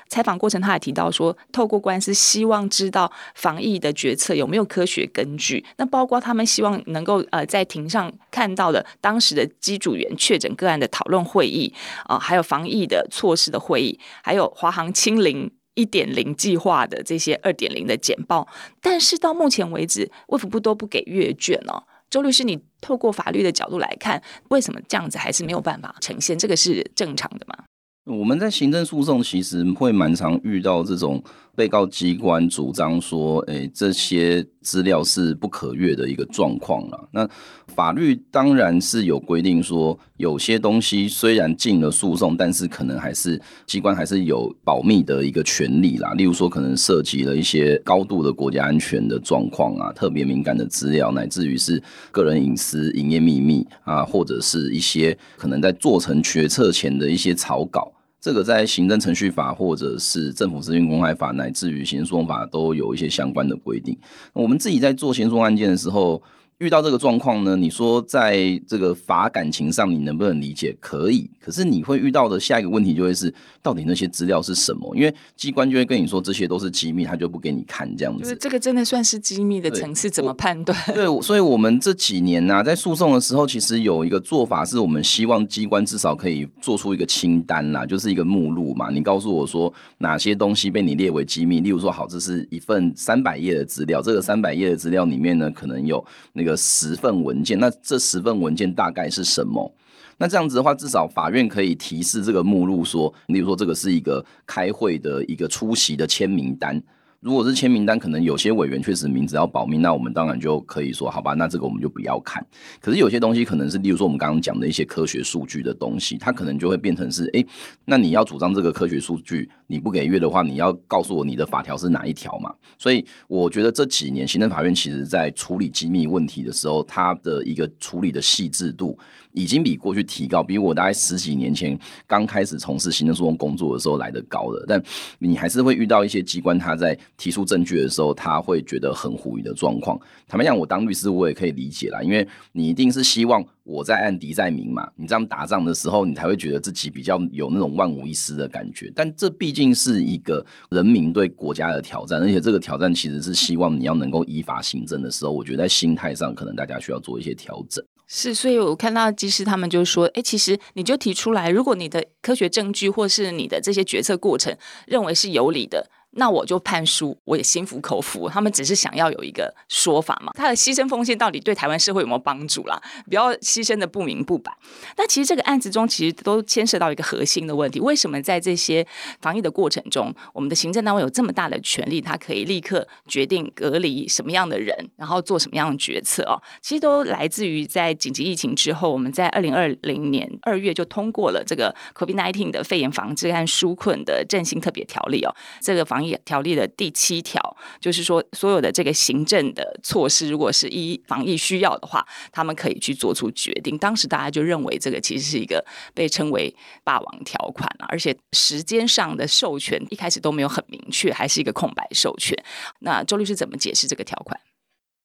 [0.10, 5.66] 采访过程他也提到说，透过官司希望知道防疫的决策有没有科学根据。
[5.78, 11.74] 那包括他们希望能够呃在庭上看到的当时的机组员确诊个案的讨论会议
[12.04, 18.48] 啊、呃，还有防疫的措施的会议，还有华航清零一点零计划的这些二点零的简报。
[18.82, 21.84] 但是到目前为止，卫福部都不给阅卷哦。
[22.10, 26.38] 周律师，你透过法律的角度来看，为什么这样子还是没有办法呈现？
[26.38, 27.64] 这个是正常的吗？
[28.06, 31.24] 我们在行政诉讼其实会蛮常遇到这种
[31.62, 37.10] 被告机关主张说，哎，这些资料是不可阅的一个状况了。
[37.12, 37.30] 那
[37.68, 46.16] 法律当然是有规定说，有些东西虽然进了诉讼，但是可能还是机关还是有保密的一个权利啦。
[46.16, 51.80] 例如说，可能涉及了一些高度的国家安全的状况啊，特别敏感的资料，乃至于是
[52.12, 57.94] 个人隐私、营业秘密啊，或者是一些可能在做成决策前的一些草稿。
[58.22, 63.98] 这个在行政程序法或者是政府资讯公开法乃至于刑诉讼法都有一些相关的规定。
[64.32, 66.22] 我们自己在做刑诉案件的时候。
[66.62, 70.78] 遇到这个状况呢，你说在这个法感情上你能不能理解？
[70.80, 74.96] 可以，可是你会遇到的下一个问题就会是，到底那些资料是什么？
[74.96, 78.22] 因为机关就会跟你说这些都是机密，他就不给你看这样子。
[78.22, 80.78] 就是这个真的算是机密的层次，怎么判断？
[80.94, 88.92] 对，所以我们这几年呢、啊，在诉讼的时候，其实有一个做法是我们希望机关至少可以做出一个清单啦，就是一个目录嘛。
[88.92, 96.51] 你告诉我说哪些东西被你列为机密，例如说，好，这是一份三百页的资料，这个三百页的资料里面呢，可能有那个。
[96.56, 99.72] 十份文件，那这十份文件大概是什么？
[100.18, 106.82] 那这样子的话，至少法院可以提示这个目录说，例如说这个是一个开会的一个出席的签名单。
[107.22, 112.44] 如果是签名单，可能有些委员确实名字要保密，那我们当然就可以说，好吧，那这个我们就不要看。
[112.80, 117.46] 可是有些东西可能是，例如说我们刚刚讲的一些科学数据的东西，它可能就会变成是，诶，
[117.86, 122.52] 那你要主张这个科学数据，你不给阅的话，你要告诉我你的法条是哪一条嘛？
[122.80, 128.98] 所以我觉得这几年行政法院其实在处理机密问题的时候，它的一个处理的细致度
[129.34, 134.66] 已经比过去提高，比我大概十几年前刚开始从事行政诉讼工作的时候来得高了。
[134.68, 134.82] 但
[135.20, 140.00] 你还是会遇到一些机关，他在提出证据的时候，他会觉得很狐疑的状况。
[140.28, 148.92] 坦白讲，我当律师我也可以理解啦，因为你一定是希望我在案敌在明嘛，你这样打仗的时候，你才会觉得自己比较有那种万无一失的感觉。
[148.96, 157.84] 但这毕竟是一个人民对国家的挑战，而且这个挑战其实是希望你要能够依法行政的时候，我觉得在心态上可能大家需要做一些调整。
[158.14, 164.54] 是，所以我看到技师他们就说，哎，其实你就提出来，如果你的科学证据或是你的这些决策过程
[164.86, 165.90] 认为是有理的。
[166.12, 168.30] 那我就判输，我也心服口服。
[168.30, 172.82] 他们只是想要有一个说法嘛，他的牺牲奉献到底对台湾社会有没有帮助啦？
[173.08, 174.52] 不要牺牲的不明不白。
[174.98, 178.86] 那其实这个案子中，其实都牵涉到一个核心的问题：为什么在这些
[179.22, 186.42] 防疫的过程中，我们的行政单位有这么大的权力，他可以立刻决定隔离什么样的人，然后做什么样的决策哦？
[186.62, 197.40] 其实都来自于在紧急疫情之后，我们在二零二零年二月就通过了这个 COVID-19 的肺炎防治和纾困的振兴特别条例哦，这个防条例的第七条
[197.80, 203.78] 就是说，所有的这个行政的措施，如果是一防疫需要的话，他们可以去做出决定。
[203.78, 212.38] 当时大家就认为这个其实是一个被称为“霸王条款”啊，而且时间上的授权一开始都没有很明确，还是一个空白授权。
[212.80, 214.40] 那周律师怎么解释这个条款？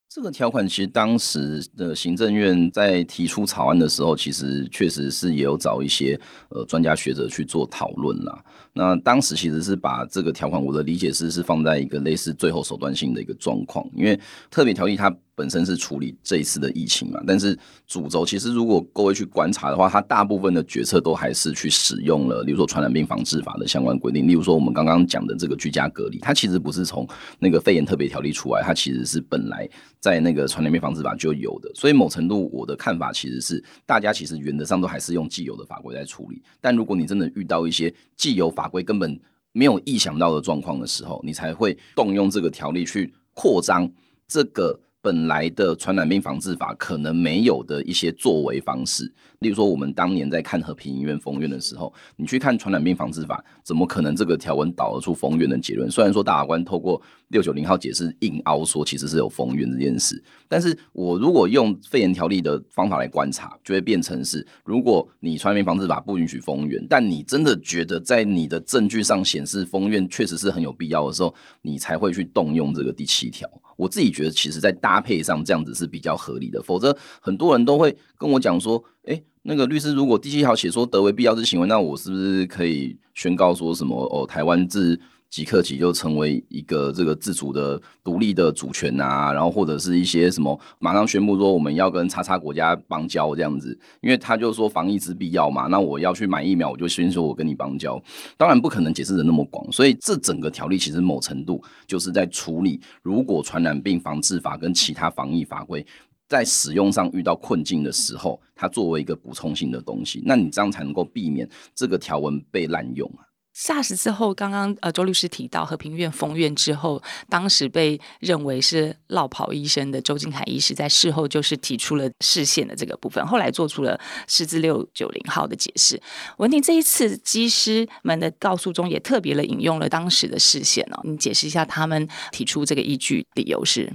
[0.09, 8.45] 这个条款其实当时的行政院在提出草案的时候，其实确实是也有找一些呃专家学者去做讨论啦。
[8.73, 14.19] 那当时其实是把这个条款，我的理解是是放在一个类似最后手段性的一个状况，因为
[14.51, 15.15] 特别条例它。
[15.37, 27.07] 本身是处理这一次的疫情嘛，但是主轴其实如果各位去观察的话，它大部分的决策都还是去使用了，例如说传染病防治法的相关规定，例如说我们刚刚讲的这个居家隔离，它其实不是从
[27.39, 29.69] 那个肺炎特别条例出来，它其实是本来
[30.01, 31.71] 在那个传染病防治法就有的。
[31.75, 39.21] 所以某程度我的看法其实是，大家其实原则上都还是用既有的法规在处理，但如果你真的遇到一些既有法规根本
[39.53, 43.87] 没有意想到的状况的时候，你才会动用这个条例去扩张
[44.27, 44.81] 这个。
[45.07, 49.05] 本来的传染病防治法可能没有的一些作为方式，
[49.39, 55.89] 例如说，我们当年在看和平医院封院的时候，你去看传染病防治法，怎么可能这个条文导得出封院的结论？
[55.89, 73.49] 虽然说大法官透过六九零号解释硬凹说其实是有封院这件事，但是我如果用肺炎条例的方法来观察，就会变成是，如果你传染病防治法不允许封院，但你真的觉得在你的证据上显示封院确实是很有必要的时候，你才会去动用这个第七条。
[73.77, 76.63] 我自己觉得，其实，在搭配上这样子是比较合理的。
[76.63, 83.97] 否则，很多人都会跟我讲说：“诶，那个律师，如果第七条写说得为必要之行为，那我是不是可以宣告说什么？
[84.13, 85.01] 哦，台湾自……”
[85.37, 98.03] 即刻起就成为一个这个自主的独立的主权啊，然后或者是一些什么马上宣布说我们要跟叉叉国家邦交这样子，因为他就说防疫之必要嘛，那我要去买疫苗，我就先说我跟你邦交，
[98.39, 105.87] 当然不可能解释的那么广，所以这整个条例其实某程度就是在处理，如果传染病防治法跟其他防疫法规
[106.27, 113.21] 在使用上遇到困境的时候，它作为一个补充性的东西，那你这样才能够避免这个条文被滥用啊。
[113.57, 125.99] SARS 之后，刚刚呃周律师提到和平医院封院之后，当时被认为是落跑医生的周金凯医师在事后就是提出了视线的这个部分，后来做出了四字六九零号的解释。
[126.37, 133.91] 文婷这一次机师们的告诉中也特别的引用了当时的视线哦，你解释一下他们提出这个依据理由是？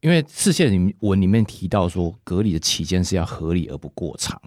[0.00, 4.40] 因为视线里文里面提到说，隔离的期间是要合理而不过长。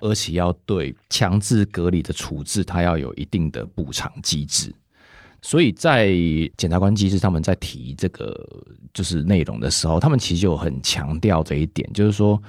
[0.00, 4.74] 而且要对强制隔离的处置，它要有一定的补偿机制。
[5.42, 6.08] 所以在
[6.56, 8.34] 检察官机制他们在提这个
[8.92, 12.42] 就是内容的时候，他们其实就很强调这一点，就是说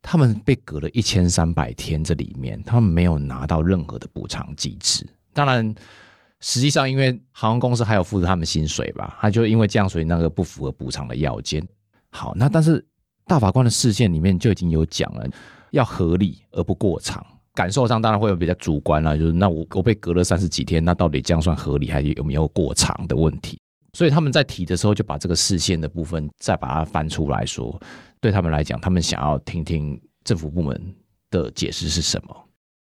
[0.00, 5.06] 他们被隔了一千三百天，这里面他们没有拿到任何的补偿机制。
[5.32, 5.72] 当然，
[6.40, 11.64] 实际上因为航空公司还有付他们薪水吧，他就因为这样，所以那个不符合补偿的要件。
[12.10, 12.84] 好，那但是
[13.26, 15.28] 大法官的视线里面就已经有讲了。
[15.72, 23.58] 要合理而不过长，感受上当然会有比较主观啦，就是那我我被隔了三十几天，那到底这样算合理还是有没有过长的问题？
[23.94, 27.78] 所以他们在提的时候就把这个视线的部分再把它翻出来说，
[28.20, 30.94] 对他们来讲，他们想要听听政府部门
[31.30, 32.34] 的解释是什么。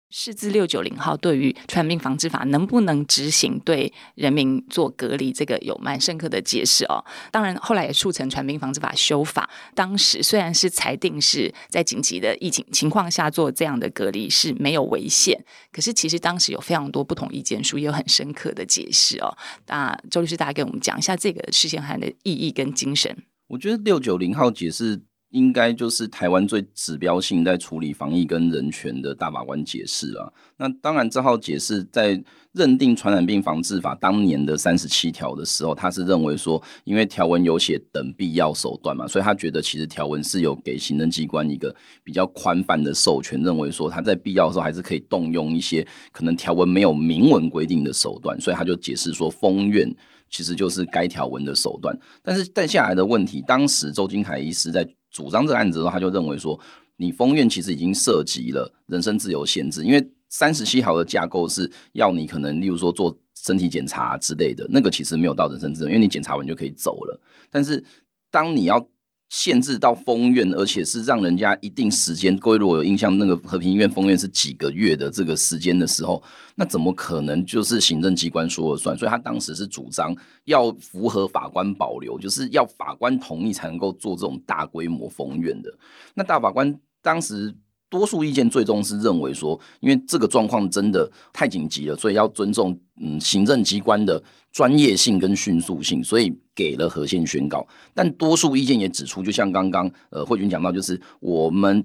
[0.09, 7.03] 释字六九零号对于传染病防治法能不能执行对人民做隔离，这个有蛮深刻的解释哦。
[7.31, 9.49] 当然后来也促成传染病防治法修法。
[9.75, 15.39] 当时虽然是裁定是在紧急的疫情情况下做这样的隔离是没有违宪，
[15.71, 19.37] 可是其实当时有非常多不同意见书，也有很深刻的解释哦。
[19.67, 23.15] 那周律师，大家给我们讲一下这个释宪函的意义跟精神。
[23.47, 25.01] 我觉得六九零号解释。
[25.29, 30.33] 应该就是台湾最指标性在处理防疫跟人权的大法官解释了。
[30.57, 32.21] 那当然，这号解释在
[32.51, 41.73] 认定传染病防治法当年的三十七条的时候，他是认为说，因为条文有写等必要手段嘛，所以他觉得其实条文是有给行政机关一个
[42.03, 49.87] 比较宽泛的授权，认为说他在必要的时候还是可以动用一些可能条文没有明文规定的手段，所以他就解释说，封院
[50.27, 51.95] 其实就是该条文的手段。
[52.23, 56.59] 但是带下来的问题，当时周金凯医师在主张这个案子的时候，他就认为说，
[56.97, 67.19] 你封院其实已经涉及了人身自由限制，因为三十七号的架构是要你可能，例如说做身体检查之类的，那个其实没有到人身自由，因为你检查完就可以走了。
[67.49, 67.83] 但是
[68.29, 68.85] 当你要
[69.29, 76.21] 限制到封院，而且是让人家一定时间，各位如果有印象，那个和平医院封院是几个月的这个时间的时候，
[76.55, 78.97] 那怎么可能就是行政机关说了算？
[78.97, 80.15] 所以他当时是主张
[80.45, 85.71] 要符合法官保留，就是要法官同意才能够做这种大规模封院的。
[86.13, 87.55] 那大法官当时。
[87.89, 94.21] 多数意见最终是认为说，因为这个状况真的太紧急了，所以要尊重嗯行政机关的
[94.51, 97.67] 专业性跟迅速性，所以给了和宪宣告。
[97.93, 101.83] 但多数意见也指出，就像刚刚呃慧君讲到，就是我们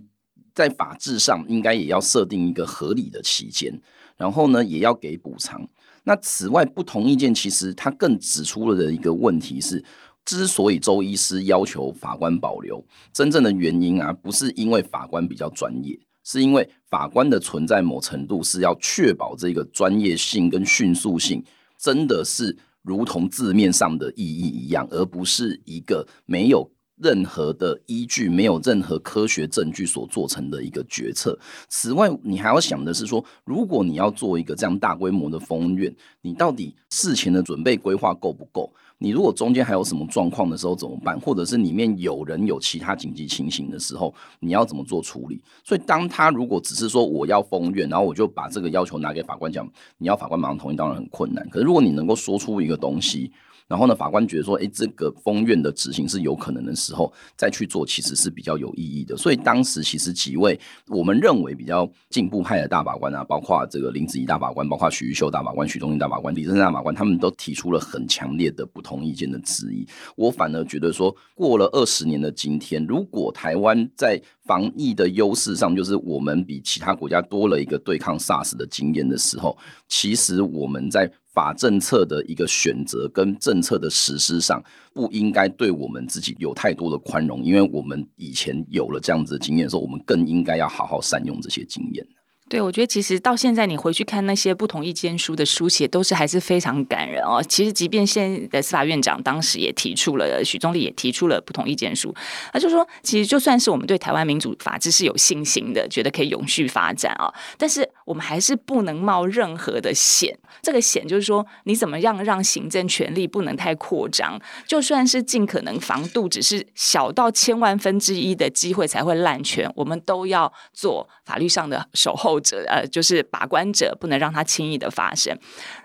[0.54, 3.80] 在法制上应该也要设定一个合理的期间，
[4.16, 5.66] 然后呢也要给补偿。
[6.06, 9.82] 那此外，不同意见其实他更指出了的一个问题是。
[10.24, 21.44] 之所以周医师要求法官保留，真正的原因啊，不是因为法官比较专业，是因为法官的存在某程度是要确保这个专业性跟迅速性，
[21.78, 31.38] 真的是如同字面上的意义一样，而不是一个没有任何的依据、没有任何科学证据所做成的一个决策。
[31.68, 38.72] 此外，你还要想的是说，如果你要做一个这样大规模的封院，你到底事前的准备规划够不够？
[39.04, 41.20] 你如果中间还有什么状况的时候怎么办？
[41.20, 45.38] 或者是里面有人有其他紧急情形的时候，你要怎么做处理？
[45.62, 51.46] 所以，当他如果只是说我要封院，然后我就把这个要求拿给法官讲，你要法官马上同意，当然很困难。
[51.50, 53.30] 可是，如果你能够说出一个东西。
[53.66, 59.16] 然后呢，法官觉得说，诶，这个封院的执行是有可能的时候，再去做，其实是比较有意义的。
[59.16, 60.58] 所以当时其实几位
[60.88, 69.86] 我们认为比较进步派的大法官啊，包括这个林子仪大法官，包括许玉秀大法官、许宗力大法官、李正大法官，他们都提出了很强烈的不同意见的质疑。
[70.14, 79.56] 我反而觉得说，过了二十年的今天，如果台湾在防疫的优势上，就是我们比其他国家多了一个对抗 SARS 的经验的时候，
[79.88, 92.06] 其实我们在法政策的一个选择跟政策的实施上，不应该对我们自己有太多的宽容，因为我们以前有了这样子的经验的时候，我们更应该要好好善用这些经验。
[92.46, 97.42] 对，我觉得其实到现在你回去看那些不同意见书的书写，都是还是非常感人哦。
[97.42, 102.14] 其实，即便现在的司法院长当时也提出了，许宗力也提出了不同意见书，
[102.52, 110.38] 他就说，其实就算是我们对台湾民主法治是有信心的，觉得可以永续发展啊，但是我们还是不能冒任何的险。
[110.62, 114.40] 这个险就是说，你怎么样让行政权力不能太扩张？
[114.66, 125.38] 就算是尽可能防度，只是小到千万分之一的机会才会滥权，我们都要做法律上的守候者，呃，就是把关者，不能让它轻易的发生。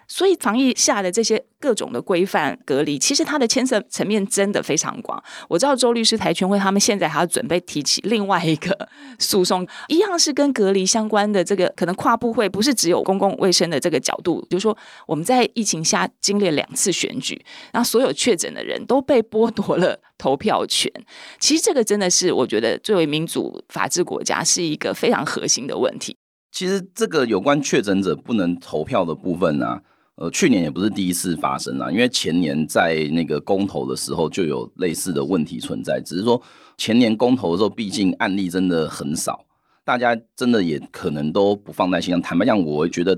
[0.09, 5.23] 所以防疫下的这些各种的规范隔离，其实它的牵涉层面真的非常广。
[5.47, 8.89] 我知道周律师台权会他们现在还要准备提起另外一个
[9.19, 17.39] 诉讼，一样是跟隔离相关的这个可能跨部会，不是只有公共卫生的这个角度，就是说我们在疫情下经历两次选举，
[17.71, 20.91] 然后所有确诊的人都被剥夺了投票权。
[21.39, 26.17] 其实这个真的是我觉得作为民主法治国家是一个非常核心的问题。
[26.51, 29.79] 其实这个有关确诊者不能投票的部分啊。
[30.19, 36.41] 呃，去年也不是第一次发生了，因为前年在那个公投的时候就有类似的问题存在，只是说
[36.77, 39.45] 前年公投的时候，毕竟案例真的很少，
[39.85, 42.21] 大家真的也可能都不放在心上。
[42.21, 43.17] 坦白讲，我觉得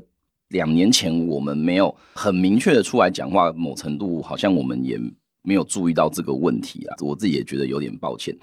[0.49, 4.99] 两年前我们没有很明确的出来讲话，某程度好像我们也
[5.41, 8.37] 没有注意到这个问题啊，我自己也觉得有点抱歉。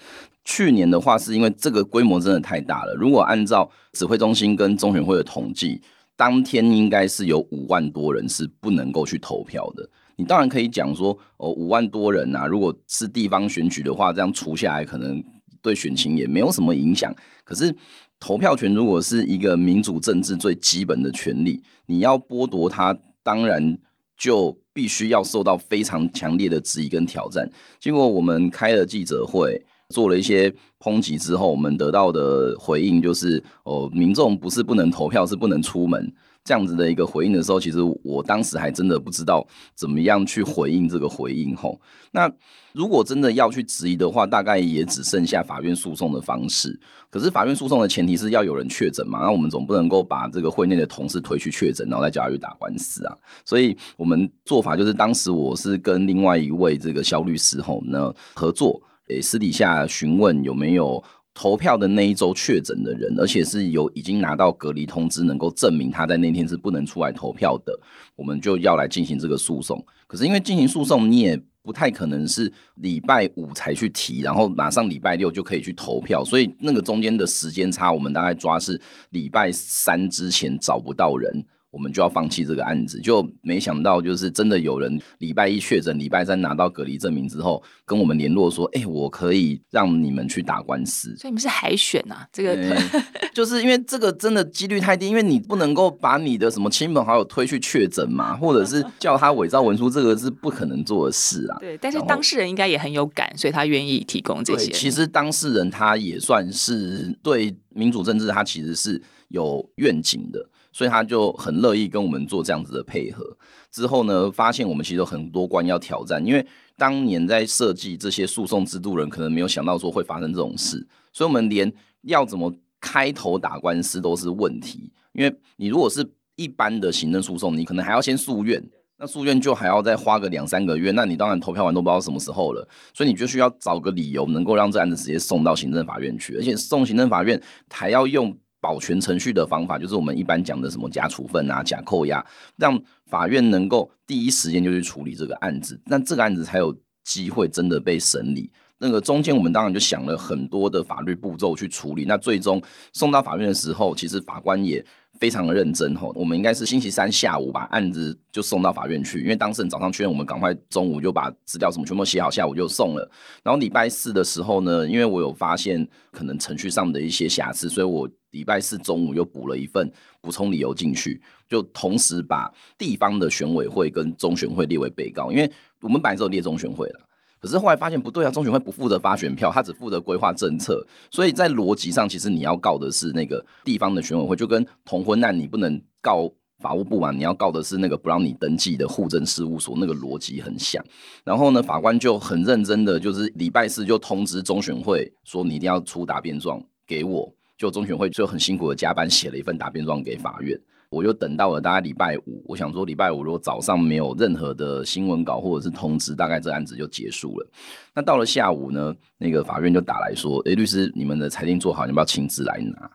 [0.44, 5.80] 去年的话，是因为这个规模真的太大了，如果按照指挥中心跟中选会的统计。
[6.18, 9.88] 当天应该是有五万多人是不能够去投票的。
[10.16, 15.22] 你当然可以讲说，哦，五万多人啊，如果是地方选举的话，这样除下来可能
[15.62, 17.14] 对选情也没有什么影响。
[17.44, 17.72] 可是
[18.18, 23.78] 投票权如果是一个民主政治最基本的权利，你要剥夺它，当然
[24.16, 27.48] 就必须要受到非常强烈的质疑跟挑战。
[27.78, 29.64] 结果我们开了记者会。
[29.94, 36.12] 做了一些抨击之后，我们得到的回应就是：哦，民众不是不能投票，是不能出门。
[36.44, 41.78] 这样子的一个回应的时候，其实我当时还真的不知道怎么样去回应这个回应吼。
[42.10, 42.30] 那
[42.72, 46.78] 如果真的要去质疑的话，大概也只剩下法院诉讼的方式。
[47.10, 53.16] 可是法院诉讼的前提是要有人确诊嘛，那我们总不能够把这个会内的同事推去确诊，然后再叫他去打官司啊。
[53.44, 61.02] 所以我们做法就是，当时我是跟另外一位这个肖律师吼呢合作，诶，私底下询问有没有。
[61.34, 67.78] 投票的那一周确诊的人，而且是有已经拿到隔离通知，能够证明他在那天是不能出来投票的，
[68.16, 69.80] 我们就要来进行这个诉讼。
[70.08, 78.80] 可是因为进行诉讼，你也不太可能是礼拜五才去提，然后马上礼拜六就可以去投票，所以那个中间的时间差，我们大概抓是
[79.10, 81.44] 礼拜三之前找不到人。
[81.70, 92.28] 我们就要放弃这个案子，就没想到就是真的有人礼拜一确诊，礼拜三拿到隔离证明之后，跟我们联络说：“哎、欸，我可以让你们去打官司。”所以你们是海选呐、啊？
[92.32, 93.04] 这个、欸、
[93.34, 101.58] 就是因为这个真的几率太低，因为你不能够把你的什么亲朋好友推去确诊嘛，或者是 叫他伪造文书，这个是不可能做的事啊。
[101.60, 104.72] 对，但是当事人应该也很有感，所以他愿意提供这些。
[104.72, 110.48] 其实当事人他也算是对民主政治，他其实是有愿景的。
[110.72, 113.24] 所以他就很乐意跟我们做这样子的配合。
[113.70, 116.46] 之后呢，发现我们其实有很多关要挑战，因为
[116.76, 120.86] 当年在设计这些诉讼制度人，可能没有想到说会发生这种事。
[121.12, 121.70] 所以我们连
[122.02, 124.90] 要怎么开头打官司都是问题。
[125.12, 128.62] 因为你如果是一般的行政诉讼，你可能还要先诉愿，
[128.96, 132.66] 那诉愿就还要再花个两三个月，那你当然投票完都不知道什么时候了。
[132.94, 138.34] 所以你就需要找个理由，能够让这案子直接送到行政法院去，而且送行政法院还要用。
[138.60, 142.24] 保全程序的方法就是我们一般讲的什么假处分啊、假扣押，
[142.56, 148.50] 让法院能够第一时间就去处理这个案子，那这个案子才有机会真的被审理。
[148.80, 154.84] 那个中间我们当然就想了很多的法律步骤去处理，那最终送到法院的时候，其实法官也。
[155.18, 163.10] 非常的认真吼，我们应该是星期三下午把案子就送到法院去，因为当事人早上确认，我们赶快中午就把资料什么全部写好，下午就送了。
[163.42, 175.50] 然后礼拜四的时候呢，因为我有发现可能程序上的一些瑕疵，所以我礼拜四中午又补了一份补充理由进去，就同时把地方的选委会跟中选会列为被告，因为
[175.80, 177.00] 我们本来只有列中选会了。
[177.40, 190.84] 可是后来发现不对啊，中选会不负责发选票，他只负责规划政策，所以在逻辑上，其实你要告的是那个地方的选委会，就跟同婚案你不能告法务部嘛，你要告的是那个不让你登记的户政事务所，那个逻辑很像。
[191.22, 200.58] 然后呢，法官就很认真的，就是礼拜四就通知中选会说，你一定要出答辩状给我，就中选会就很辛苦的加班写了一份答辩状给法院。
[200.90, 207.46] 我就等到了大概礼拜五，我想说礼拜五如果早上没有任何的新闻稿或者是通知，大概这案子就结束了。
[207.94, 212.90] 那到了下午呢，那个法院就打来说：“诶，律师，你们的裁定做好，你要不要亲自来拿？”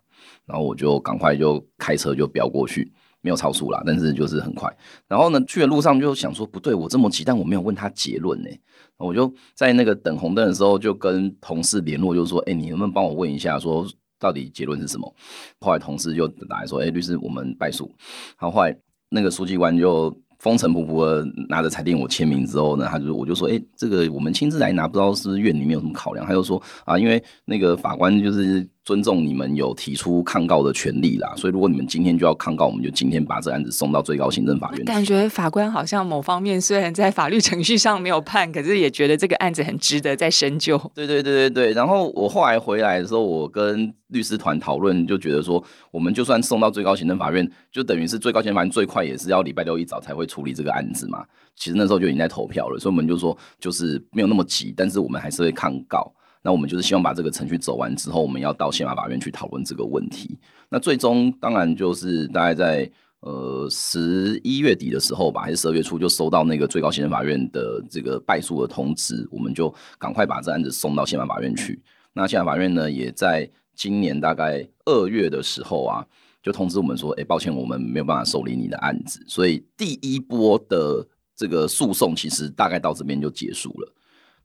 [0.47, 2.91] 然后我就赶快就开车就飙过去，
[3.21, 4.75] 没有超速啦，但是就是很快。
[5.07, 8.49] 然后呢，去的路上就想说不对，我这么急，但我没有问他结论呢。
[8.97, 13.85] 我就在那个等红灯的时候，就跟同事联络，就说：“诶，你能不能帮我问一下说？”
[14.23, 15.13] 到底结论是什么？
[15.59, 17.91] 后来同事就打来说：“哎、律师，我们败诉。”
[18.39, 18.73] 然后后来
[19.09, 34.83] 那个书记官就风尘仆仆的拿着裁定我签名之后呢，他就我就说：“哎、这个我们亲自来拿，不知道是院里面有什么考量。”他就说：“啊，因为那个法官就是。”尊重你们有提出抗告的权利啦，所以如果你们今天就要抗告，我们就今天把这案子送到最高行政法院。
[34.83, 40.77] 感觉法官好像某方面虽然在法律程序上没有判，可是也觉得这个案子很值得再深究。
[40.93, 41.73] 对对对对对。
[41.73, 51.23] 然后我后来回来的时候，我跟律师团讨论，就觉得说，我们就算送到最高行政法院，就等于是最高行政法院最快也是要礼拜六一早才会处理这个案子嘛。
[51.55, 56.13] 其实那时候就已经在投票了，所以我们就说，就是没有那么急，但是我们还是会抗告。
[56.43, 60.37] 那我们就是希望把这个程序走完之后，我们要到宪法法院去讨论这个问题。
[60.69, 62.91] 那最终当然就是大概在
[63.21, 71.81] 呃十一月底的时候吧，还是十二月初就收到那个最高行政法院的这个败诉的通知，我们就赶快把这案子送到宪法法院去。
[72.11, 76.05] 那宪法法院呢，也在今年大概二月的时候啊，
[76.41, 79.23] 就通知我们说，哎，抱歉，我们没有办法受理你的案子。
[79.27, 83.93] 所以第一波的这个诉讼其实大概到这边就结束了。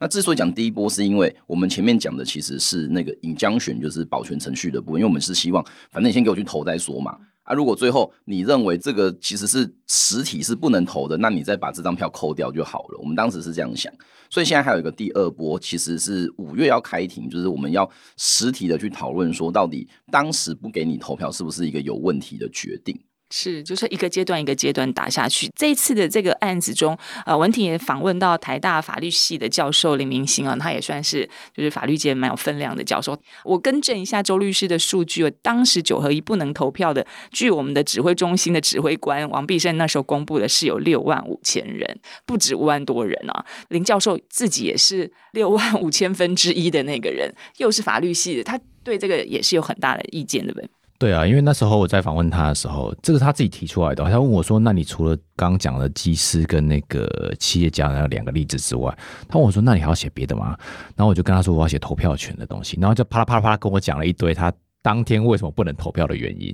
[0.01, 7.18] 那之所以讲第一波，是因为我们前面讲的其实是那个 injunction，就是保全程序的部分，因为我们是希望，反正你先给我去投再说嘛。
[7.42, 12.99] 啊，如果最后你认为这个其实是实体是不能投的，那你再把这张票扣掉就好了。
[13.01, 13.90] 我们当时是这样想，
[14.28, 17.88] 所以现在还有一个第二波，其实是五月要开庭，就是我们要
[18.18, 22.94] 实体的去讨论说，到底当时不给你投票是不是一个有问题的决定。
[23.31, 25.51] 是，就是一个阶段一个阶段打下去。
[25.55, 33.18] 这一次的这个案子中，呃，文婷也访问到台大法律系的教授林明兴啊，他也算是就是法律界蛮有分量的教授。
[33.45, 43.45] 我更正一下周律师的数据，当时九合一不能投票的，据我们的指挥中心的指挥官王必胜那时候公布的是有六万五千人，不止五万多人啊。
[43.68, 50.70] 林教授自己也是六万五千分之一的那个人，又是法律系的，他对这个也是有很大的意见的，对不对？
[50.99, 54.03] 对啊，因为那时候我在访问他的时候，这个他自己提出来的。
[54.05, 58.92] 他问我说：“那你除了刚刚讲的技师跟那个企业家那两个例子之外，
[59.28, 60.59] 他问我说：那你还要写别的吗？”
[60.96, 66.53] 然后我就跟他说：“我要写投票权的东西。”然后就啪啦啪啦啪啦跟我讲了一堆他当天为什么不能投票的原因。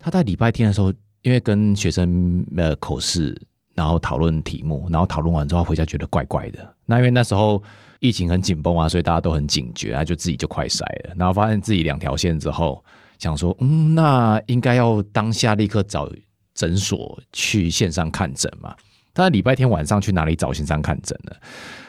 [0.00, 0.92] 他在礼拜天的时候，
[1.22, 3.40] 因为跟学生呃口试，
[3.76, 6.58] 然后讨论题目，然后讨论完之后回家觉得怪怪的。
[6.84, 7.62] 那因为那时候
[8.00, 12.84] 疫情很紧绷啊，所以大家都很警觉，他就自己就快筛了，然后发现自己两条线之后。
[13.18, 16.10] 想说，嗯，那应该要当下立刻找
[16.54, 18.74] 诊所去线上看诊嘛？
[19.12, 21.32] 但是礼拜天晚上去哪里找线上看诊呢？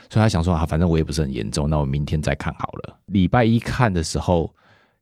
[0.09, 2.99] 所以他想说啊，反正我也不是很严重，那我明天再看好了。
[3.07, 4.53] 礼拜一看的时候，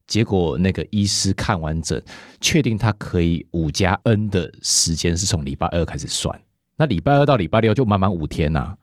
[0.08, 2.02] 结果那个医师看完诊，
[2.40, 6.42] 确定他可以五加 N 的时间是从礼拜二开始算，
[6.78, 8.76] 那礼拜二到礼拜六就满满五天呐、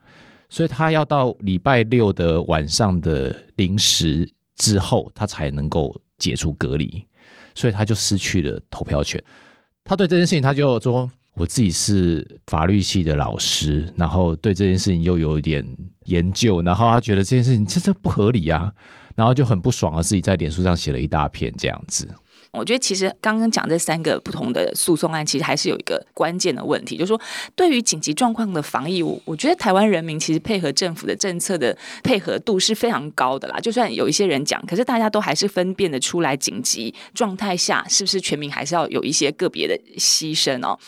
[0.51, 7.03] 所以他要到礼拜六的晚上的零时之后，他才能够解除隔离。
[7.55, 9.23] 所以他就失去了投票权。
[9.85, 15.67] 他对这件事情，他就说：“我自己是法律系的老师，然后对这件事情又有一点
[16.05, 18.73] 研究，然后他觉得这件事情真的不合理啊，
[19.17, 22.09] 然后就很不爽啊自己在脸书上写了一大片这样子。”
[22.53, 27.21] 我觉得其实刚刚讲这三个不同的诉讼案，其实还是有一个关键的问题，就是说
[27.55, 33.59] 对于紧急状况的防疫，我我觉得台湾人民其实配合政府的政策的配合度是非常高的啦。
[33.61, 40.79] 就算有一些人讲，可是大家都还是分辨得出来，紧急状态下是不是全民还是要有一些个别的牺牲哦。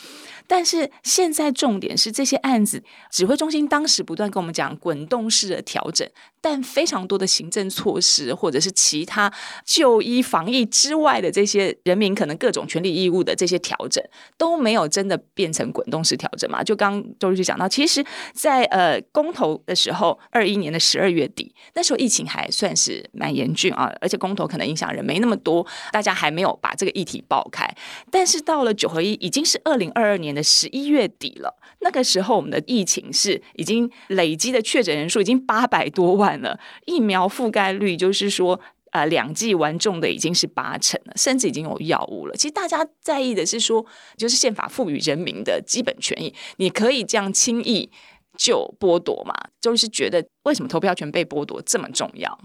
[0.55, 6.07] 但是现在重点是这些案子，指挥中心当时不断跟我们讲滚动式的调整，
[6.41, 9.33] 但非常多的行政措施或者是其他
[9.65, 14.03] 就医防疫之外的这些人民可能各种权利义务的这些调整
[14.37, 16.63] 都没有真的变成滚动式调整嘛？
[16.63, 27.67] 就刚周律师讲到，其实在呃公投的时候，二一年的十二月底，那时候疫情还算是蛮严峻啊，而且公投可能影响人没那么多，大家还没有把这个议题爆开。
[28.11, 30.33] 但是到了九合一，已经是二零二二年。
[30.33, 38.59] 的十一月底了，那个时候我们的疫情是已经累积的确诊人数已经八百多万了，疫苗覆盖率就是说，
[38.91, 42.35] 呃，两剂完中的已经是八成了，甚至已经有药物了。
[42.35, 43.85] 其实大家在意的是说，
[44.17, 47.89] 就是宪法赋予人民的基本权益，你可以这样轻易
[48.37, 49.33] 就剥夺吗？
[49.61, 52.39] 就是觉得为什么投票权被剥夺这么重要？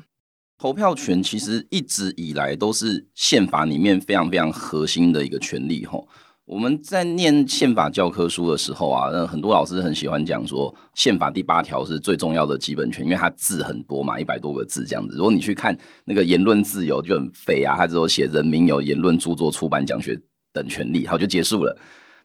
[0.59, 6.09] 投票权其实一直以来都是宪法里面非常非常核心的一个权利，吼。
[6.49, 15.15] 我们在念宪法教科书的时候啊，那很多老师很喜欢讲说，宪法第八条是最重要的基本权，因为它字很多嘛，一百多个字这样子。
[15.15, 15.77] 如果你去看
[16.07, 20.19] 那个言论自由就很废啊，它只有写人民有言论、著作、出版、讲学
[20.51, 21.77] 等权利，好就结束了。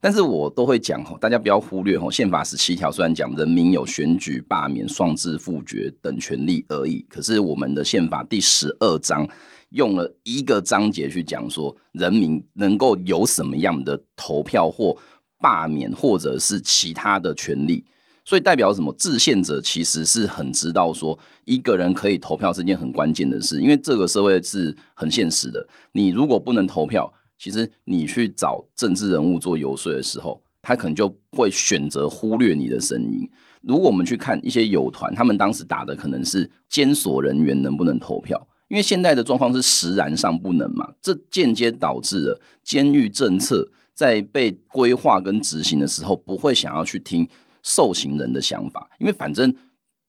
[0.04, 9.26] 但是我都会讲，大家不要忽略哦，宪法十七条虽然讲人民有选举、罢免、丧制、复决等权利而已，可是我们的宪法第十二章。
[9.70, 14.94] 用了一个章节去讲说，人民能够有什么样的投票或
[15.40, 17.86] 罢免，或者是其他的权利，
[18.26, 18.94] 所以代表什么？
[18.96, 25.66] 制宪者其实是很知道说，一个人可以投票是件很关键的事，因为这个社会是很现实的。
[25.94, 27.12] 你如果不能投票，
[27.44, 33.30] 其实你去找政治人物做游说的时候，他可能就会选择忽略你的声音。
[33.62, 38.48] 如果我们去看一些友团，他们当时打的可能是监所人员能不能投票。
[38.70, 47.28] 因为现在的状况是实然上不能嘛，这间接导致了监狱政策在被规划跟执行的时候，不会想要去听
[47.62, 49.54] 受刑人的想法，因为反正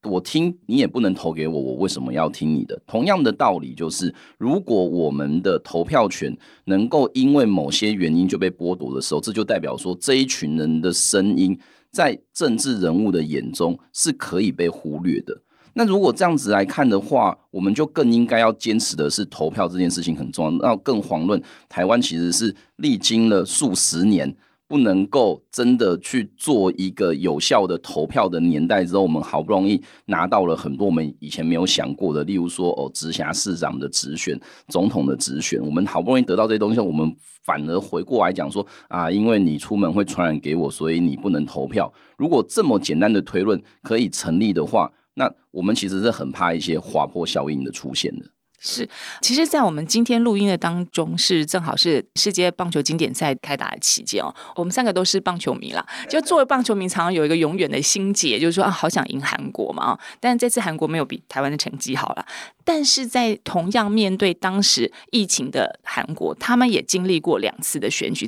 [0.05, 2.81] 我听你也不能投给我，我为什么要听你的？
[2.87, 6.37] 同样的道理就是，如果我们的投票权
[6.67, 11.59] 能够因为某些原因就被剥夺的时候，这就代表说这一群人的声音
[11.91, 15.41] 在政治人物的眼中是可以被忽略的。
[15.77, 20.51] 那如果这样子来看的话，我们就更应该要坚持的是投票这件事情很重要。
[20.59, 24.33] 那更遑论台湾其实是历经了数十年，
[24.67, 34.39] 不能够真的去做一个有效的投票的年代之后，我们好不容易拿到了很多我们以前没有想过的，例如说哦，直辖市长的直选、
[34.69, 41.93] 总统的直选，我们好不容易得到这些东西，我们反而回过来讲说啊，因为你出门会传染给我，所以你不能投票。
[42.17, 48.25] 如果这么简单的推论可以成立的话，那我们其实是很怕一些滑坡效应的出现的。
[48.61, 48.89] 是，
[49.21, 54.35] 其实，在我们今天录音的当中，是正好是世界棒球经典赛开打的期间哦。
[54.57, 59.99] 我们三个都是棒球迷啦，就作为棒球迷，常常有一个永远的心结，就是说啊，好想赢韩国嘛。
[60.19, 62.25] 但这次韩国没有比台湾的成绩好了。
[62.65, 68.27] 但是在同样面对当时疫情的韩国，他们也经历过两次的选举，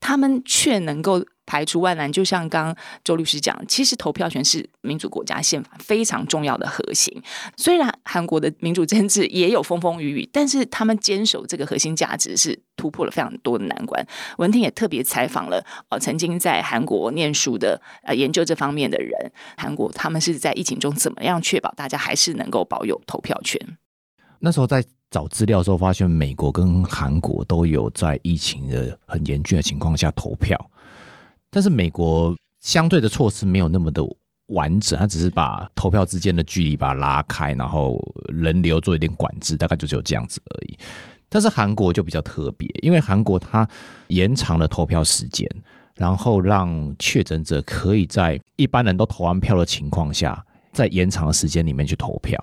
[0.00, 1.24] 他们却能够。
[1.50, 7.22] 排除万难，就像刚周律师讲，其实投票权是民主国家宪法非常重要的核心。
[7.56, 14.06] 虽然韩国的民主政治也有风风雨雨，但是他们坚守这个核心价值是突破了非常多的难关。
[14.36, 23.58] 文婷也特别采访了呃曾经在韩国念书的呃研究这方面的人，韩国他们是在疫情中怎么样确保大家还是能够保有投票权？
[24.40, 30.58] 那时候在找资料的时候，发现美国跟韩国都有在疫情的很严峻的情况下投票。
[31.50, 34.02] 但是美国相对的措施没有那么的
[34.48, 40.78] 完整，它只是把投票之间的距离把它拉开，然后人流做一点管制，大概就只有这样子而已。
[41.30, 43.68] 但是韩国就比较特别，因为韩国它
[44.08, 45.48] 延长了投票时间，
[45.94, 52.38] 然后让确诊者可以在一般人都投完票的情况下，在延长的时间里面去投票。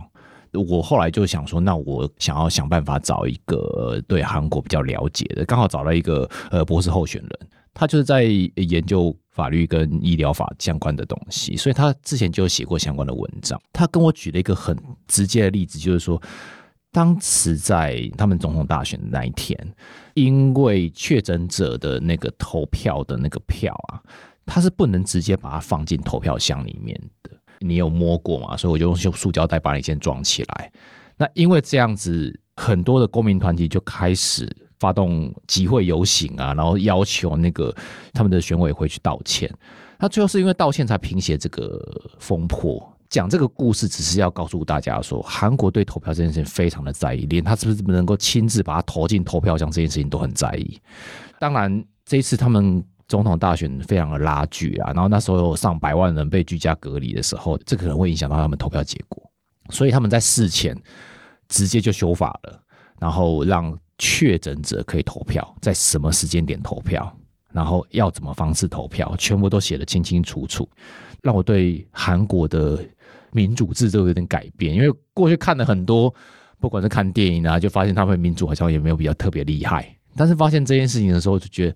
[0.56, 7.32] 我后来就想说，那我想要想办法找一个对韩国比较了解的，刚好找到一个呃博士候选人。
[7.78, 13.62] 他就是在研究法律跟医疗法相关的东西，所以他之前就写过相关的文章。
[13.74, 14.78] 他跟我举了一个很
[15.08, 16.22] 直接的例子，就是说，
[16.94, 19.60] 当时在他们总统大选的那一天，
[20.14, 24.00] 因为确诊者的那个投票的那个票啊，
[24.46, 27.32] 他是不能直接把它放进投票箱里面的。
[27.60, 28.58] 你有摸过吗？
[28.58, 30.72] 所以我就用塑胶袋把你先装起来。
[31.18, 34.50] 那因为这样子，很多的公民团体就开始。
[34.78, 37.74] 发动集会游行啊，然后要求那个
[38.12, 39.50] 他们的选委会去道歉。
[39.98, 41.82] 那最后是因为道歉才平息这个
[42.20, 42.86] 风波。
[43.10, 50.78] 讲这个故事只是要告诉大家说，韩国对投票这件事情非常的在意，连他是不是能够亲自把它投进投票箱这件事情都很在意。
[51.40, 59.24] 当然，这一次他们总统大选非常的拉锯啊，然后那时候有上百万人被居家隔离的时候，这可能会影响到他们投票结果，
[59.70, 60.76] 所以他们在事前
[61.48, 62.62] 直接就修法了，
[63.00, 63.78] 然后让。
[63.98, 67.18] 确诊者可以投票，在什么时间点投票，
[67.54, 70.68] 然后要怎么方式投票，全部都写得清清楚楚，
[71.22, 72.84] 让我对韩国的
[73.32, 74.76] 民主制度有点改变。
[74.76, 76.14] 因为过去看了很多，
[76.60, 79.90] 不管是看电影啊，就发现他们民主好像也没有比较特别厉害。
[80.18, 81.76] 但是发现这件事情的时候，就觉得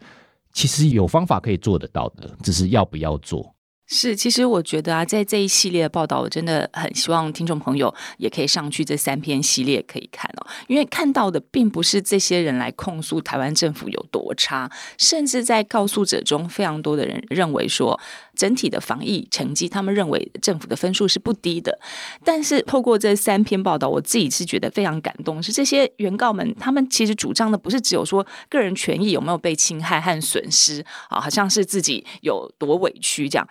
[0.54, 3.56] 其实有方法可以做得到的，只是要不要做。
[3.92, 18.00] 是，其实我觉得啊，在这一系列的报道，我真的很希望听众朋友也可以上去这三篇系列可以看哦，因为看到的并不是这些人来控诉台湾政府有多差，甚至在告诉者中，非常多的人认为说，
[18.40, 21.78] 整体的防疫成绩，他们认为政府的分数是不低的。
[22.24, 33.46] 但是透过这三篇报道，我自己是觉得非常感动，是这些原告们，他们其实主张的不是只有说个人权益有没有被侵害和损失啊，好像是自己有多委屈这样。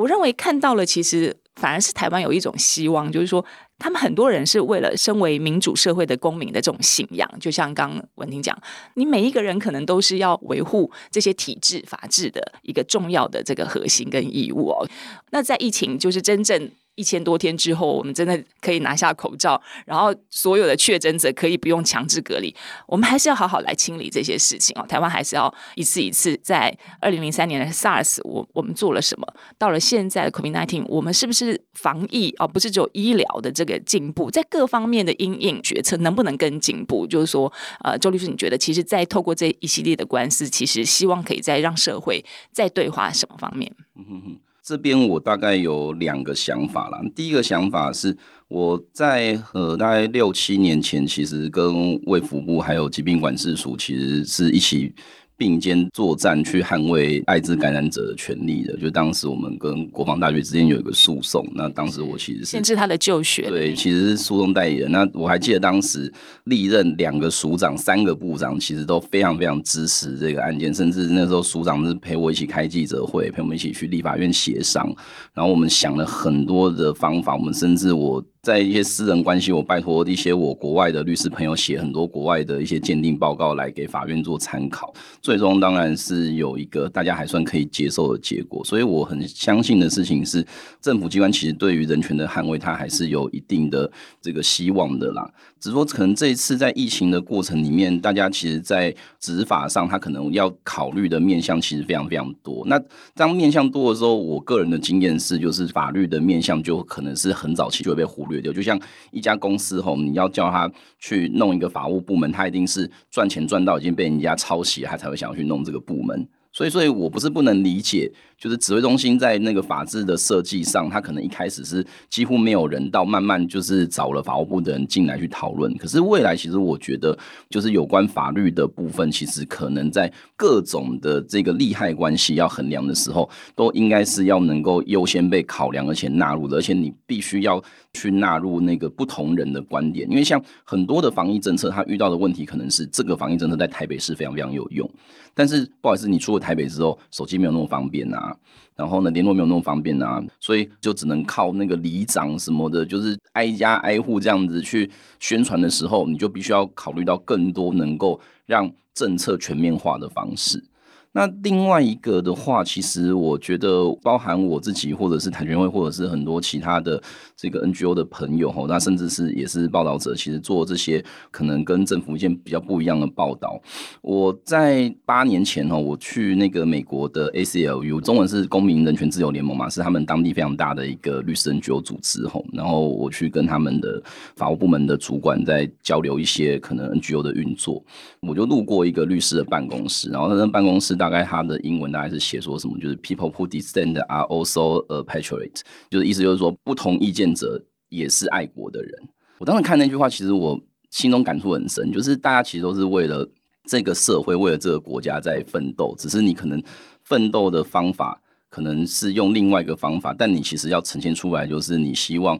[0.00, 3.44] 我认为看到了，其实反而是台湾有一种希望，就是说，
[3.78, 8.58] 他们很多人是为了身为民主社会的公民的这种信仰，就像刚文婷讲，
[8.94, 14.88] 你每一个人可能都是要维护这些体制法治的一个重要的这个核心跟义务哦。
[15.32, 16.70] 那在疫情就是真正。
[17.00, 22.54] 一千多天之后，我们真的可以拿下口罩，然后所有的确诊者可以不用强制隔离。
[22.86, 24.84] 我们还是要好好来清理这些事情哦。
[24.86, 29.26] 台湾还是要一次一次，在二零零三年的 SARS，我我们做了什么？
[29.56, 32.46] 到了现在的 COVID-19，我们是不是防疫哦？
[32.46, 37.06] 不是只有医疗的这个进步，在各方面的因应决策能不能更进步？
[37.06, 37.50] 就是说，
[37.82, 42.22] 呃，周律师，你觉得其实，在透过这一系列的官司，其实希望可以再让社会
[42.52, 43.74] 再对话什么方面？
[43.96, 44.40] 嗯哼哼。
[44.70, 47.00] 这边我大概有两个想法啦。
[47.12, 48.16] 第一个想法是，
[48.46, 54.94] 我在呃大概六七年前，其实跟卫福部还有疾病管制署其实是一起。
[55.40, 64.92] 并肩作战去捍卫艾滋感染者的权利的，就当时我们跟国防大学之间有一个诉讼，那当时我其实是限制他的就学，对，其实是诉讼代理人。
[64.92, 66.12] 那我还记得当时
[66.44, 74.94] 历任两个署长、三个部长，其实都非常非常支持这个案件，甚至那时候署长是陪我一起开记者会，陪我们一起去立法院协商，
[75.32, 78.22] 然后我们想了很多的方法，我们甚至我。
[78.42, 88.64] 在一些私人关系，我拜托一些我国外的律师朋友写很多国外的一些鉴定报告来给法院做参考，最终当然是有一个大家还算可以接受的结果。
[88.64, 90.42] 所以我很相信的事情是，
[90.80, 93.90] 政府机关其实对于人权的捍卫，它还是有一定的
[94.22, 95.30] 这个希望的啦。
[95.60, 102.64] 只是说，可能这一次在疫情的过程里面，大家其实，在执法上，他可能要考虑的面向其实非常非常多。
[102.66, 102.80] 那
[103.14, 108.50] 当面向多的时候，我个人的经验是，就是法律的面向就可能是很早期就会被忽略掉。
[108.50, 108.80] 就像
[109.10, 116.26] 一家公司吼，你要叫他去弄一个法务部门，他一定是赚钱赚到已经被人家抄袭，他才会想要去弄这个部门。
[116.52, 118.10] 所以，所以我不是不能理解。
[118.40, 125.76] 就是指挥中心在那个法制的设计上，他可能一开始是几乎没有人，到慢慢就是找了法务部的人进来去讨论。
[125.76, 127.16] 可是未来其实我觉得，
[127.50, 136.56] 就是有关法律的部分，其实可能在各种的这个利害关系要衡量的时候，都应该是要能够优先被考量，而且纳入的。
[136.56, 137.62] 而且你必须要
[137.92, 144.88] 去纳入那个不同人的观点，因为像很多的防疫政策，它遇到的问题可能是这个防疫政策在台北市非常非常有用，
[145.34, 148.29] 但是不好意思，你出了台北之后，手机没有那么方便啊。
[148.76, 160.64] 然后呢，联络没有那么方便啊，所以就只能靠那个里长什么的，就是挨家挨户这样子去宣传的时候，你就必须要考虑到更多能够让政策全面化的方式。
[161.12, 167.02] 那另外一个的话，其实我觉得包含我自己，或者是台权会，或者是很多其他的
[167.36, 173.60] 这个 NGO 的朋友哈，那甚至是也是报道者，其实做这些可能跟政府一件比较不一样的报道。
[174.02, 182.40] 我在八年前哈，我去那个美国的 ACLU，中文是公民人权自由联盟嘛，是他们当地非常大的一个律师 NGO 组织哈。
[182.52, 184.00] 然后我去跟他们的
[184.36, 187.82] 法务部门的主管在交流一些可能 NGO 的运作，
[188.20, 190.99] 我就路过一个律师的办公室，然后他的办公室。
[191.00, 198.92] 大概他的英文大概是写说什么，就是 people who dissent are also a patriot，就是意思就是说不同意见者也是爱国的人。
[199.38, 203.26] 我当时看那句话，其实我心中感触很深，就是大家其实都是为了
[203.64, 206.62] 这个社会，为了这个国家在奋斗，只是你可能
[207.02, 208.20] 奋斗的方法
[208.50, 212.38] 可能是用另外一个方法，但你其实要呈现出来，就是你希望。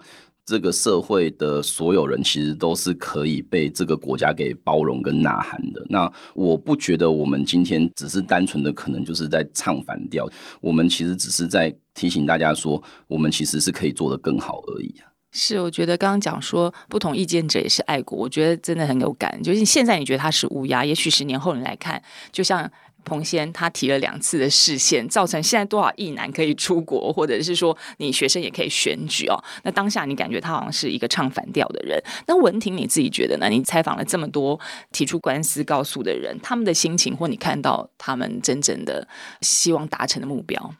[0.50, 5.80] 这个社会的所有人其实都是可以被这个国家给包容跟呐喊的。
[5.88, 10.28] 那我不觉得我们今天只是单纯的可能就是在唱反调，
[10.60, 14.92] 我们其实只是在提醒大家说，我们其实是可以做得更好而已。
[15.30, 19.40] 是，我觉得刚刚讲说不同意见者也是爱国，我觉得真的很有感。
[19.40, 22.68] 就是现在你觉得他是乌鸦，也许十年后你来看，就像。
[23.04, 29.42] 彭先他提了两次的视线，造成现在多少役男可以出国，或者是说你学生也可以选举哦。
[29.62, 32.00] 那当下你感觉他好像是一个唱反调的人。
[32.26, 33.48] 那文婷你自己觉得呢？
[33.48, 34.58] 你采访了这么多
[34.92, 39.06] 提出官司告诉的人，他们的心情，或你看到他们真正的
[39.40, 40.74] 希望达成的目标？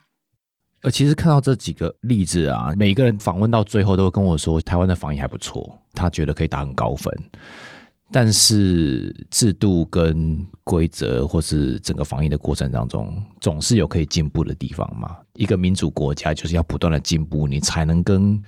[0.83, 7.13] 呃，其实看到这几个例子啊，每个人访问到最后都会跟我说，台湾的防疫还不错，他觉得可以打很高分。
[8.13, 15.17] 但是制度跟规则，或是整个防疫的过程当中，总是有可以进步的地方嘛。
[15.35, 18.43] 一个民主国家就是要不断的进步，你才能跟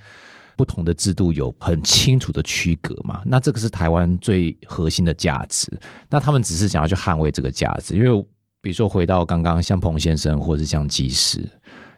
[0.57, 3.21] 不同的制度有很清楚的区隔嘛。
[3.25, 5.71] 那这个是台湾最核心的价值。
[6.09, 8.25] 那他们只是想要去捍卫这个价值，因为
[8.61, 11.49] 比如说回到刚刚像彭先生，或是像技师。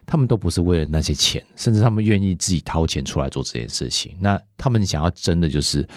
[0.05, 4.15] 他们都不是为了那些钱，甚至他们愿意自己掏钱出来做这件事情。
[4.19, 5.87] 那他们想要争的就是，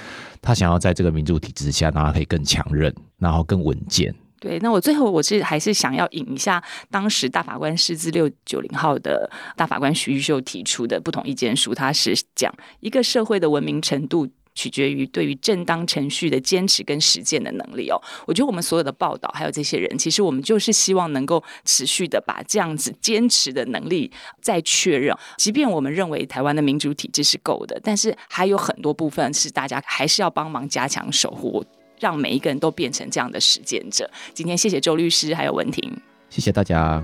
[0.40, 4.14] 他想要在这个民主体制下，让他可以更强韧，然后更稳健。
[4.40, 14.28] 对，那我最后我是还是想要引一下当时大法官释字六九零号的大法官徐玉秀提出的不同意见书，他是讲一个社会的文明程度。
[14.58, 18.02] 取决于对于正当程序的坚持跟实践的能力哦。
[18.26, 25.16] 我觉得我们所有的报道，还有这些人，其实我们就是希望能够持续的把这样子坚持的能力再确认。
[25.36, 31.64] 即便我们认为台湾的民主体制是够的，但是还有很多部分是大家还是要帮忙加强守护，
[32.00, 34.10] 让每一个人都变成这样的实践者。
[34.34, 35.96] 今天谢谢周律师还有文婷，
[36.28, 37.00] 谢谢大家。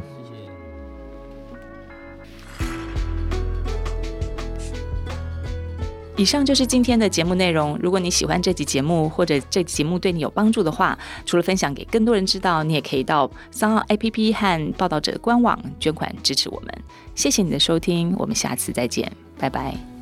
[6.16, 7.76] 以上就是今天的节目内容。
[7.82, 10.96] 如果你喜欢这集节目，或者这集节目对你有帮助的话，
[11.26, 16.72] 除了分享给更多人知道，你也可以到三号 APP 和报道者官网捐款支持我们。
[17.14, 19.93] 谢谢你的收听，我们下次再见，拜拜。